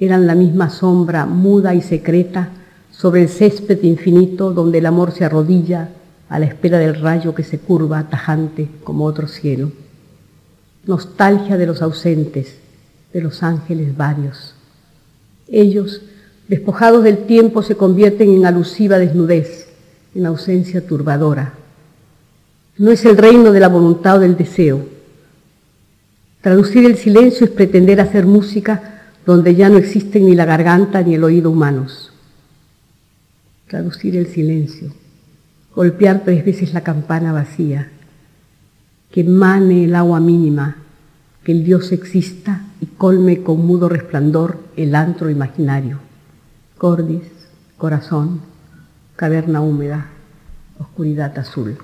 eran 0.00 0.26
la 0.26 0.34
misma 0.34 0.70
sombra 0.70 1.26
muda 1.26 1.74
y 1.74 1.82
secreta 1.82 2.48
sobre 2.90 3.20
el 3.20 3.28
césped 3.28 3.82
infinito 3.82 4.54
donde 4.54 4.78
el 4.78 4.86
amor 4.86 5.12
se 5.12 5.26
arrodilla 5.26 5.90
a 6.28 6.38
la 6.38 6.46
espera 6.46 6.78
del 6.78 7.00
rayo 7.00 7.34
que 7.34 7.44
se 7.44 7.58
curva 7.58 8.08
tajante 8.08 8.68
como 8.82 9.04
otro 9.04 9.28
cielo. 9.28 9.72
Nostalgia 10.86 11.56
de 11.56 11.66
los 11.66 11.82
ausentes, 11.82 12.58
de 13.12 13.20
los 13.20 13.42
ángeles 13.42 13.96
varios. 13.96 14.54
Ellos, 15.48 16.02
despojados 16.48 17.04
del 17.04 17.26
tiempo, 17.26 17.62
se 17.62 17.76
convierten 17.76 18.30
en 18.30 18.46
alusiva 18.46 18.98
desnudez, 18.98 19.68
en 20.14 20.26
ausencia 20.26 20.86
turbadora. 20.86 21.54
No 22.76 22.90
es 22.90 23.04
el 23.04 23.16
reino 23.16 23.52
de 23.52 23.60
la 23.60 23.68
voluntad 23.68 24.16
o 24.16 24.20
del 24.20 24.36
deseo. 24.36 24.86
Traducir 26.40 26.84
el 26.84 26.96
silencio 26.96 27.46
es 27.46 27.52
pretender 27.52 28.00
hacer 28.00 28.26
música 28.26 29.02
donde 29.24 29.54
ya 29.54 29.68
no 29.68 29.78
existen 29.78 30.26
ni 30.26 30.34
la 30.34 30.44
garganta 30.44 31.00
ni 31.02 31.14
el 31.14 31.24
oído 31.24 31.50
humanos 31.50 32.10
traducir 33.74 34.16
el 34.16 34.28
silencio, 34.28 34.92
golpear 35.74 36.22
tres 36.24 36.44
veces 36.44 36.72
la 36.72 36.82
campana 36.82 37.32
vacía, 37.32 37.90
que 39.10 39.24
mane 39.24 39.84
el 39.84 39.94
agua 39.94 40.20
mínima, 40.20 40.76
que 41.42 41.52
el 41.52 41.64
Dios 41.64 41.92
exista 41.92 42.62
y 42.80 42.86
colme 42.86 43.42
con 43.42 43.66
mudo 43.66 43.88
resplandor 43.88 44.58
el 44.76 44.94
antro 44.94 45.30
imaginario. 45.30 45.98
Cordis, 46.78 47.24
corazón, 47.76 48.40
caverna 49.16 49.60
húmeda, 49.60 50.10
oscuridad 50.78 51.38
azul. 51.38 51.76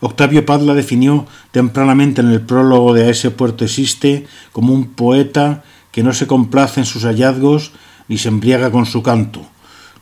Octavio 0.00 0.44
Paz 0.44 0.62
la 0.62 0.74
definió 0.74 1.26
tempranamente 1.50 2.20
en 2.20 2.28
el 2.28 2.42
prólogo 2.42 2.92
de 2.92 3.04
A 3.04 3.10
ese 3.10 3.30
puerto 3.30 3.64
existe 3.64 4.26
como 4.52 4.74
un 4.74 4.92
poeta 4.92 5.64
que 5.90 6.02
no 6.02 6.12
se 6.12 6.26
complace 6.26 6.80
en 6.80 6.86
sus 6.86 7.04
hallazgos 7.04 7.72
ni 8.08 8.18
se 8.18 8.28
embriaga 8.28 8.70
con 8.70 8.84
su 8.84 9.02
canto, 9.02 9.46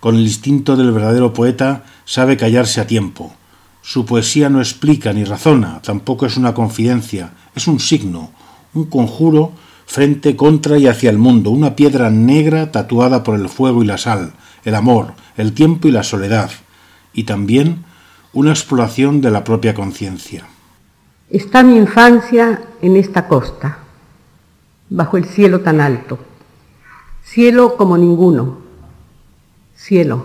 con 0.04 0.16
el 0.16 0.24
instinto 0.24 0.76
del 0.76 0.92
verdadero 0.92 1.32
poeta, 1.32 1.84
sabe 2.04 2.36
callarse 2.36 2.78
a 2.78 2.86
tiempo. 2.86 3.32
Su 3.80 4.04
poesía 4.04 4.50
no 4.50 4.58
explica 4.58 5.14
ni 5.14 5.24
razona, 5.24 5.80
tampoco 5.80 6.26
es 6.26 6.36
una 6.36 6.52
confidencia, 6.52 7.32
es 7.54 7.66
un 7.68 7.80
signo, 7.80 8.30
un 8.74 8.84
conjuro 8.84 9.52
frente, 9.86 10.36
contra 10.36 10.76
y 10.76 10.88
hacia 10.88 11.08
el 11.08 11.16
mundo, 11.16 11.48
una 11.48 11.74
piedra 11.74 12.10
negra 12.10 12.70
tatuada 12.70 13.22
por 13.22 13.40
el 13.40 13.48
fuego 13.48 13.82
y 13.82 13.86
la 13.86 13.96
sal, 13.96 14.34
el 14.66 14.74
amor, 14.74 15.14
el 15.38 15.54
tiempo 15.54 15.88
y 15.88 15.92
la 15.92 16.02
soledad, 16.02 16.50
y 17.14 17.24
también 17.24 17.86
una 18.34 18.50
exploración 18.50 19.22
de 19.22 19.30
la 19.30 19.42
propia 19.42 19.72
conciencia. 19.72 20.44
Está 21.30 21.62
mi 21.62 21.78
infancia 21.78 22.60
en 22.82 22.96
esta 22.96 23.26
costa, 23.26 23.78
bajo 24.90 25.16
el 25.16 25.24
cielo 25.24 25.62
tan 25.62 25.80
alto, 25.80 26.18
cielo 27.22 27.78
como 27.78 27.96
ninguno, 27.96 28.63
cielo, 29.84 30.24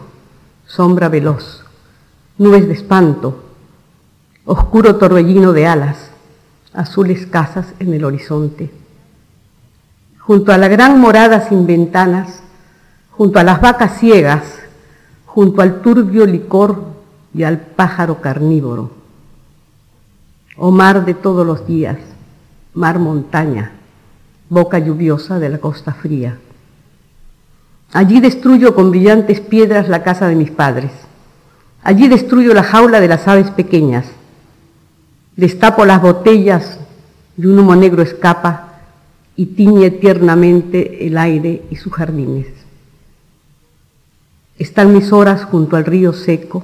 sombra 0.66 1.10
veloz, 1.10 1.66
nubes 2.38 2.66
de 2.66 2.72
espanto, 2.72 3.44
oscuro 4.46 4.96
torbellino 4.96 5.52
de 5.52 5.68
alas, 5.68 6.12
azules 6.74 7.26
casas 7.26 7.74
en 7.80 7.94
el 7.94 8.06
horizonte. 8.06 8.72
Junto 10.18 10.54
a 10.54 10.58
la 10.58 10.70
gran 10.70 10.98
morada 10.98 11.50
sin 11.50 11.68
ventanas, 11.68 12.42
junto 13.12 13.38
a 13.38 13.44
las 13.44 13.60
vacas 13.60 14.00
ciegas, 14.00 14.44
junto 15.26 15.62
al 15.62 15.82
turbio 15.82 16.26
licor 16.26 16.82
y 17.34 17.44
al 17.44 17.60
pájaro 17.60 18.22
carnívoro. 18.22 18.92
Oh 20.56 20.72
mar 20.72 21.04
de 21.04 21.16
todos 21.16 21.46
los 21.46 21.68
días, 21.68 21.98
mar 22.74 22.98
montaña, 22.98 23.74
boca 24.48 24.80
lluviosa 24.80 25.38
de 25.38 25.50
la 25.50 25.58
costa 25.58 25.94
fría. 25.94 26.38
Allí 27.92 28.20
destruyo 28.20 28.76
con 28.76 28.92
brillantes 28.92 29.40
piedras 29.40 29.90
la 29.90 30.04
casa 30.04 30.28
de 30.28 30.36
mis 30.36 30.52
padres. 30.52 30.92
Allí 31.82 32.08
destruyo 32.08 32.54
la 32.54 32.64
jaula 32.64 33.00
de 33.00 33.08
las 33.08 33.28
aves 33.28 33.50
pequeñas. 33.50 34.06
Destapo 35.36 35.86
las 35.86 36.02
botellas 36.02 36.80
y 37.36 37.48
un 37.48 37.58
humo 37.58 37.76
negro 37.76 38.04
escapa 38.04 38.82
y 39.36 39.48
tiñe 39.48 39.90
tiernamente 39.90 41.08
el 41.08 41.18
aire 41.18 41.64
y 41.72 41.78
sus 41.78 41.92
jardines. 41.94 42.48
Están 44.60 44.94
mis 44.94 45.12
horas 45.12 45.46
junto 45.46 45.76
al 45.76 45.86
río 45.86 46.14
seco, 46.14 46.64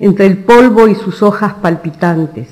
entre 0.00 0.26
el 0.26 0.38
polvo 0.38 0.88
y 0.88 0.96
sus 0.96 1.22
hojas 1.22 1.54
palpitantes, 1.54 2.48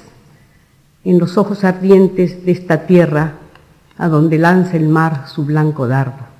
en 1.04 1.18
los 1.18 1.36
ojos 1.36 1.64
ardientes 1.64 2.44
de 2.44 2.52
esta 2.52 2.86
tierra 2.86 3.32
a 3.96 4.08
donde 4.08 4.38
lanza 4.38 4.76
el 4.76 4.88
mar 4.88 5.24
su 5.26 5.44
blanco 5.44 5.88
dardo 5.88 6.31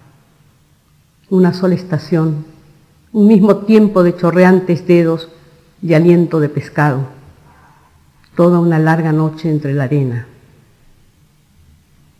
una 1.32 1.54
sola 1.54 1.74
estación, 1.74 2.44
un 3.10 3.26
mismo 3.26 3.56
tiempo 3.64 4.02
de 4.02 4.14
chorreantes 4.14 4.86
dedos 4.86 5.30
y 5.80 5.94
aliento 5.94 6.40
de 6.40 6.50
pescado, 6.50 7.06
toda 8.36 8.60
una 8.60 8.78
larga 8.78 9.12
noche 9.12 9.48
entre 9.48 9.72
la 9.72 9.84
arena. 9.84 10.26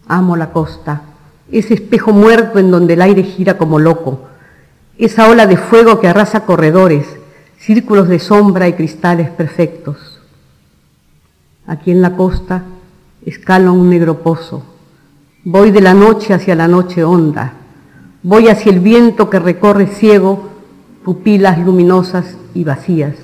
Amo 0.09 0.35
la 0.35 0.51
costa, 0.51 1.03
ese 1.51 1.75
espejo 1.75 2.13
muerto 2.13 2.59
en 2.59 2.71
donde 2.71 2.95
el 2.95 3.03
aire 3.03 3.23
gira 3.23 3.59
como 3.59 3.79
loco, 3.79 4.29
esa 4.97 5.29
ola 5.29 5.47
de 5.47 5.59
fuego 5.59 6.01
que 6.01 6.09
arrasa 6.09 6.47
corredores, 6.47 7.07
círculos 7.59 8.09
de 8.09 8.19
sombra 8.19 8.67
y 8.67 8.73
cristales 8.73 9.29
perfectos. 9.29 10.23
Aquí 11.67 11.91
en 11.91 12.01
la 12.01 12.17
costa 12.17 12.63
escalo 13.27 13.75
un 13.75 13.91
negro 13.91 14.23
pozo, 14.23 14.65
voy 15.45 15.71
de 15.71 15.83
la 15.83 15.93
noche 15.93 16.33
hacia 16.33 16.55
la 16.55 16.67
noche 16.67 17.05
honda, 17.05 17.59
Voy 18.25 18.49
hacia 18.49 18.71
el 18.71 18.79
viento 18.79 19.29
que 19.29 19.41
recorre 19.41 19.89
ciego 19.89 20.51
pupilas 21.05 21.59
luminosas 21.59 22.37
y 22.55 22.63
vacías. 22.63 23.17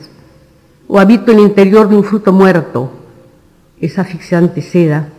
O 0.88 0.98
habito 0.98 1.30
el 1.30 1.38
interior 1.38 1.88
de 1.88 1.96
un 1.96 2.02
fruto 2.02 2.32
muerto, 2.32 2.90
esa 3.80 4.02
asfixiante 4.02 4.60
seda, 4.60 5.10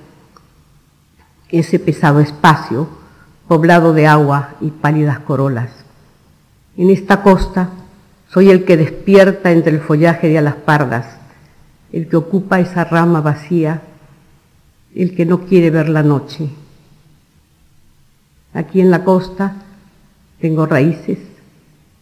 ese 1.48 1.80
pesado 1.80 2.20
espacio 2.20 2.90
poblado 3.48 3.94
de 3.94 4.06
agua 4.06 4.56
y 4.60 4.72
pálidas 4.72 5.20
corolas. 5.20 5.72
En 6.76 6.90
esta 6.90 7.24
costa 7.24 7.70
soy 8.28 8.50
el 8.50 8.66
que 8.66 8.76
despierta 8.76 9.52
entre 9.52 9.74
el 9.74 9.80
follaje 9.80 10.28
de 10.28 10.40
alas 10.40 10.56
pardas, 10.56 11.06
el 11.94 12.10
que 12.10 12.18
ocupa 12.18 12.60
esa 12.60 12.84
rama 12.84 13.22
vacía, 13.22 13.82
el 14.94 15.16
que 15.16 15.26
no 15.26 15.46
quiere 15.46 15.72
ver 15.72 15.88
la 15.88 16.04
noche. 16.04 16.50
Aquí 18.54 18.82
en 18.82 18.92
la 18.92 19.04
costa 19.04 19.56
tengo 20.40 20.66
raíces, 20.66 21.20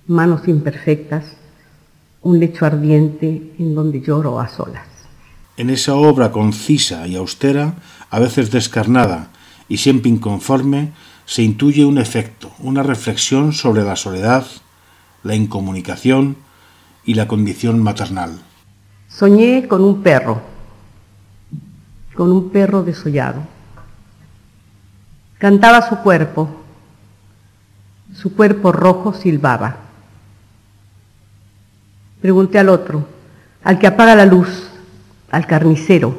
manos 0.07 0.47
imperfectas, 0.47 1.25
un 2.21 2.39
lecho 2.39 2.65
ardiente 2.65 3.53
en 3.57 3.75
donde 3.75 4.01
lloro 4.01 4.39
a 4.39 4.47
solas. 4.47 4.85
En 5.57 5.69
esa 5.69 5.95
obra 5.95 6.31
concisa 6.31 7.07
y 7.07 7.15
austera, 7.15 7.75
a 8.09 8.19
veces 8.19 8.51
descarnada 8.51 9.29
y 9.67 9.77
siempre 9.77 10.09
inconforme, 10.09 10.91
se 11.25 11.41
intuye 11.43 11.83
un 11.83 11.97
efecto, 11.97 12.51
una 12.59 12.83
reflexión 12.83 13.53
sobre 13.53 13.83
la 13.83 13.95
soledad, 13.95 14.45
la 15.23 15.35
incomunicación 15.35 16.37
y 17.05 17.15
la 17.15 17.27
condición 17.27 17.81
maternal. 17.81 18.39
Soñé 19.09 19.67
con 19.67 19.83
un 19.83 20.03
perro, 20.03 20.41
con 22.13 22.31
un 22.31 22.49
perro 22.49 22.83
desollado. 22.83 23.41
Cantaba 25.37 25.87
su 25.87 25.97
cuerpo, 25.97 26.49
su 28.17 28.35
cuerpo 28.35 28.71
rojo 28.71 29.13
silbaba. 29.13 29.77
Pregunté 32.19 32.57
al 32.57 32.69
otro, 32.69 33.07
al 33.63 33.77
que 33.77 33.85
apaga 33.85 34.15
la 34.15 34.25
luz, 34.25 34.69
al 35.29 35.45
carnicero, 35.45 36.17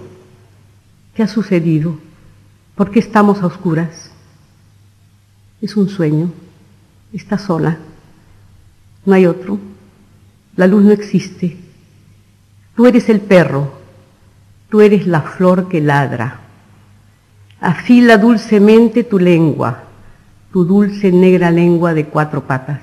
¿qué 1.14 1.24
ha 1.24 1.28
sucedido? 1.28 1.98
¿Por 2.76 2.92
qué 2.92 3.00
estamos 3.00 3.42
a 3.42 3.46
oscuras? 3.46 4.12
Es 5.60 5.76
un 5.76 5.88
sueño, 5.88 6.30
está 7.12 7.36
sola, 7.36 7.78
no 9.04 9.14
hay 9.14 9.26
otro, 9.26 9.58
la 10.54 10.68
luz 10.68 10.84
no 10.84 10.92
existe. 10.92 11.56
Tú 12.76 12.86
eres 12.86 13.08
el 13.08 13.20
perro, 13.20 13.72
tú 14.70 14.80
eres 14.82 15.08
la 15.08 15.22
flor 15.22 15.68
que 15.68 15.80
ladra. 15.80 16.42
Afila 17.60 18.18
dulcemente 18.18 19.02
tu 19.02 19.18
lengua, 19.18 19.87
tu 20.52 20.64
dulce 20.64 21.12
negra 21.12 21.50
lengua 21.50 21.94
de 21.94 22.06
cuatro 22.06 22.46
patas. 22.46 22.80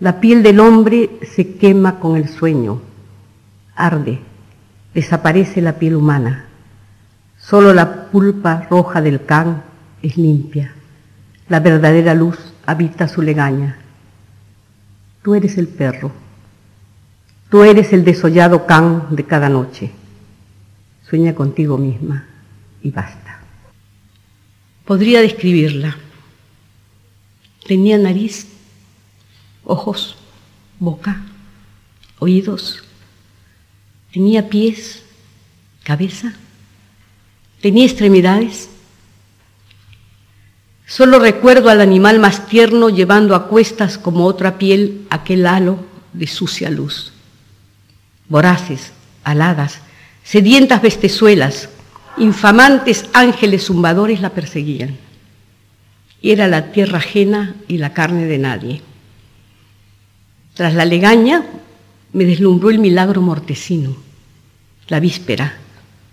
La 0.00 0.20
piel 0.20 0.42
del 0.42 0.60
hombre 0.60 1.10
se 1.22 1.56
quema 1.56 1.98
con 1.98 2.16
el 2.16 2.28
sueño, 2.28 2.80
arde, 3.74 4.20
desaparece 4.94 5.60
la 5.60 5.74
piel 5.74 5.96
humana. 5.96 6.46
Solo 7.36 7.72
la 7.72 8.06
pulpa 8.10 8.66
roja 8.70 9.00
del 9.00 9.24
can 9.24 9.62
es 10.02 10.16
limpia. 10.16 10.72
La 11.48 11.60
verdadera 11.60 12.14
luz 12.14 12.36
habita 12.66 13.08
su 13.08 13.22
legaña. 13.22 13.78
Tú 15.22 15.34
eres 15.34 15.56
el 15.56 15.68
perro. 15.68 16.12
Tú 17.50 17.64
eres 17.64 17.92
el 17.92 18.04
desollado 18.04 18.66
can 18.66 19.06
de 19.10 19.24
cada 19.24 19.48
noche. 19.48 19.90
Sueña 21.08 21.34
contigo 21.34 21.78
misma 21.78 22.26
y 22.82 22.90
basta. 22.90 23.40
Podría 24.84 25.20
describirla. 25.20 25.96
Tenía 27.68 27.98
nariz 27.98 28.46
ojos, 29.62 30.16
boca, 30.78 31.20
oídos, 32.18 32.82
tenía 34.10 34.48
pies, 34.48 35.02
cabeza, 35.84 36.32
tenía 37.60 37.84
extremidades. 37.84 38.70
Solo 40.86 41.18
recuerdo 41.18 41.68
al 41.68 41.82
animal 41.82 42.18
más 42.18 42.46
tierno 42.46 42.88
llevando 42.88 43.34
a 43.34 43.48
cuestas 43.48 43.98
como 43.98 44.24
otra 44.24 44.56
piel 44.56 45.06
aquel 45.10 45.46
halo 45.46 45.78
de 46.14 46.26
sucia 46.26 46.70
luz. 46.70 47.12
Voraces, 48.30 48.92
aladas, 49.24 49.80
sedientas 50.24 50.80
bestezuelas, 50.80 51.68
infamantes 52.16 53.04
ángeles 53.12 53.66
zumbadores 53.66 54.22
la 54.22 54.30
perseguían. 54.30 55.07
Era 56.22 56.48
la 56.48 56.72
tierra 56.72 56.98
ajena 56.98 57.54
y 57.68 57.78
la 57.78 57.92
carne 57.92 58.26
de 58.26 58.38
nadie. 58.38 58.82
Tras 60.54 60.74
la 60.74 60.84
legaña 60.84 61.44
me 62.12 62.24
deslumbró 62.24 62.70
el 62.70 62.80
milagro 62.80 63.22
mortecino, 63.22 63.96
la 64.88 64.98
víspera, 64.98 65.54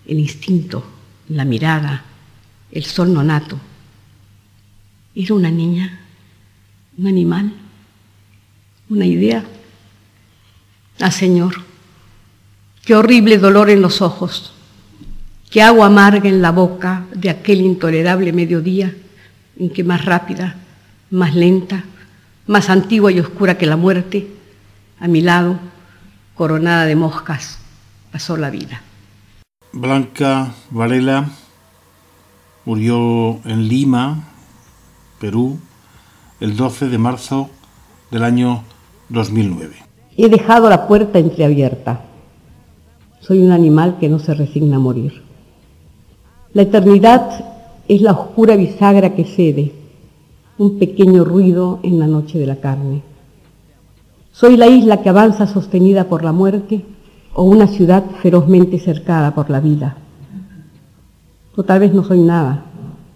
el 0.06 0.20
instinto, 0.20 0.86
la 1.30 1.46
mirada, 1.46 2.04
el 2.72 2.86
sol 2.86 3.14
nonato. 3.14 3.60
Era 5.16 5.34
una 5.34 5.50
niña, 5.50 6.02
un 6.98 7.08
animal, 7.08 7.54
una 8.90 9.06
idea. 9.08 9.44
Ah, 11.00 11.10
Señor, 11.10 11.56
qué 12.86 12.94
horrible 12.94 13.40
dolor 13.40 13.72
en 13.72 13.82
los 13.82 14.04
ojos, 14.04 14.54
qué 15.50 15.64
agua 15.64 15.88
amarga 15.88 16.30
en 16.30 16.44
la 16.44 16.52
boca 16.52 17.06
de 17.16 17.32
aquel 17.32 17.62
intolerable 17.62 18.32
mediodía 18.32 18.94
en 19.58 19.70
que 19.70 19.84
más 19.84 20.06
rápida, 20.06 20.56
más 21.10 21.36
lenta, 21.36 21.84
más 22.48 22.70
antigua 22.70 23.12
y 23.12 23.20
oscura 23.20 23.58
que 23.58 23.66
la 23.66 23.78
muerte, 23.78 24.28
a 25.00 25.08
mi 25.08 25.22
lado, 25.22 25.58
coronada 26.36 26.86
de 26.86 26.96
moscas, 26.96 27.60
pasó 28.12 28.38
la 28.38 28.50
vida. 28.50 28.82
Blanca 29.72 30.54
Varela 30.70 31.30
murió 32.66 33.40
en 33.46 33.68
Lima, 33.68 34.24
Perú, 35.20 35.60
el 36.40 36.56
12 36.56 36.90
de 36.90 36.98
marzo 36.98 37.50
del 38.12 38.24
año 38.24 38.64
2009. 39.10 39.76
He 40.18 40.30
dejado 40.30 40.70
la 40.70 40.88
puerta 40.88 41.20
entreabierta. 41.20 42.02
Soy 43.20 43.40
un 43.40 43.52
animal 43.52 43.98
que 44.00 44.08
no 44.08 44.20
se 44.20 44.34
resigna 44.34 44.78
a 44.78 44.80
morir. 44.80 45.24
La 46.54 46.62
eternidad 46.62 47.55
es 47.88 48.02
la 48.02 48.14
oscura 48.14 48.56
bisagra 48.56 49.16
que 49.16 49.26
cede, 49.26 49.72
un 50.58 50.80
pequeño 50.80 51.24
ruido 51.24 51.80
en 51.84 52.00
la 52.00 52.08
noche 52.08 52.40
de 52.40 52.48
la 52.48 52.56
carne. 52.58 53.04
Soy 54.32 54.58
la 54.58 54.68
isla 54.68 55.02
que 55.02 55.10
avanza 55.10 55.48
sostenida 55.48 56.06
por 56.06 56.24
la 56.24 56.32
muerte 56.32 56.84
o 57.34 57.44
una 57.44 57.68
ciudad 57.68 58.04
ferozmente 58.22 58.80
cercada 58.80 59.36
por 59.36 59.50
la 59.50 59.60
vida. 59.60 59.98
O 61.56 61.64
tal 61.64 61.80
vez 61.80 61.94
no 61.94 62.04
soy 62.04 62.20
nada, 62.20 62.66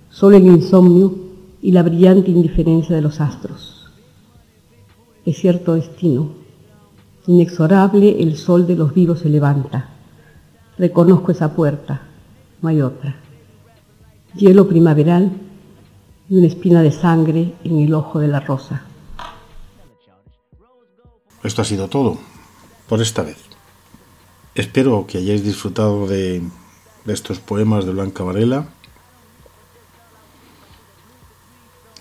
solo 0.10 0.38
el 0.38 0.46
insomnio 0.46 1.14
y 1.62 1.72
la 1.72 1.84
brillante 1.84 2.32
indiferencia 2.32 2.96
de 2.96 3.02
los 3.02 3.20
astros. 3.20 3.88
Es 5.26 5.38
cierto 5.38 5.76
destino. 5.76 6.30
Inexorable 7.28 8.22
el 8.22 8.38
sol 8.38 8.66
de 8.66 8.76
los 8.76 8.94
vivos 8.94 9.20
se 9.20 9.30
levanta. 9.30 9.90
Reconozco 10.78 11.32
esa 11.32 11.54
puerta, 11.54 12.02
no 12.62 12.70
hay 12.70 12.82
otra. 12.82 13.16
Hielo 14.36 14.68
primaveral 14.68 15.32
y 16.30 16.38
una 16.38 16.48
espina 16.48 16.84
de 16.84 16.92
sangre 16.92 17.56
en 17.64 17.80
el 17.80 17.94
ojo 17.94 18.20
de 18.20 18.28
la 18.28 18.40
rosa. 18.40 18.84
Esto 21.44 21.62
ha 21.62 21.66
sido 21.66 21.88
todo 21.88 22.20
por 22.88 23.02
esta 23.02 23.24
vez. 23.24 23.38
Espero 24.54 25.08
que 25.08 25.18
hayáis 25.18 25.44
disfrutado 25.44 26.06
de, 26.06 26.44
estos 27.08 27.40
poemas 27.40 27.86
de 27.86 27.92
Blanca 27.92 28.24
Varela 28.24 28.68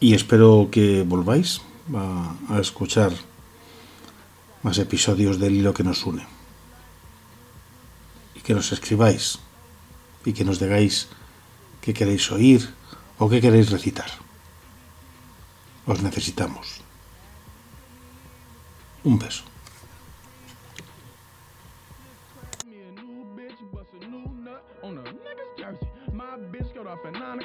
y 0.00 0.12
espero 0.14 0.68
que 0.70 1.02
volváis 1.02 1.62
a, 1.94 2.34
a 2.50 2.60
escuchar 2.60 3.12
más 4.62 4.76
episodios 4.78 5.38
del 5.38 5.54
hilo 5.54 5.72
que 5.72 5.84
nos 5.84 6.04
une 6.04 6.26
y 8.34 8.40
que 8.40 8.52
nos 8.52 8.70
escribáis 8.72 9.38
y 10.26 10.34
que 10.34 10.44
nos 10.44 10.60
digáis 10.60 11.08
qué 11.80 11.92
queréis 11.92 12.30
oír 12.30 12.62
o 13.18 13.28
qué 13.28 13.40
queréis 13.40 13.70
recitar. 13.70 14.10
Os 15.86 16.02
necesitamos. 16.02 16.82
Un 19.04 19.18
beso. 19.18 19.44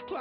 to 0.08 0.14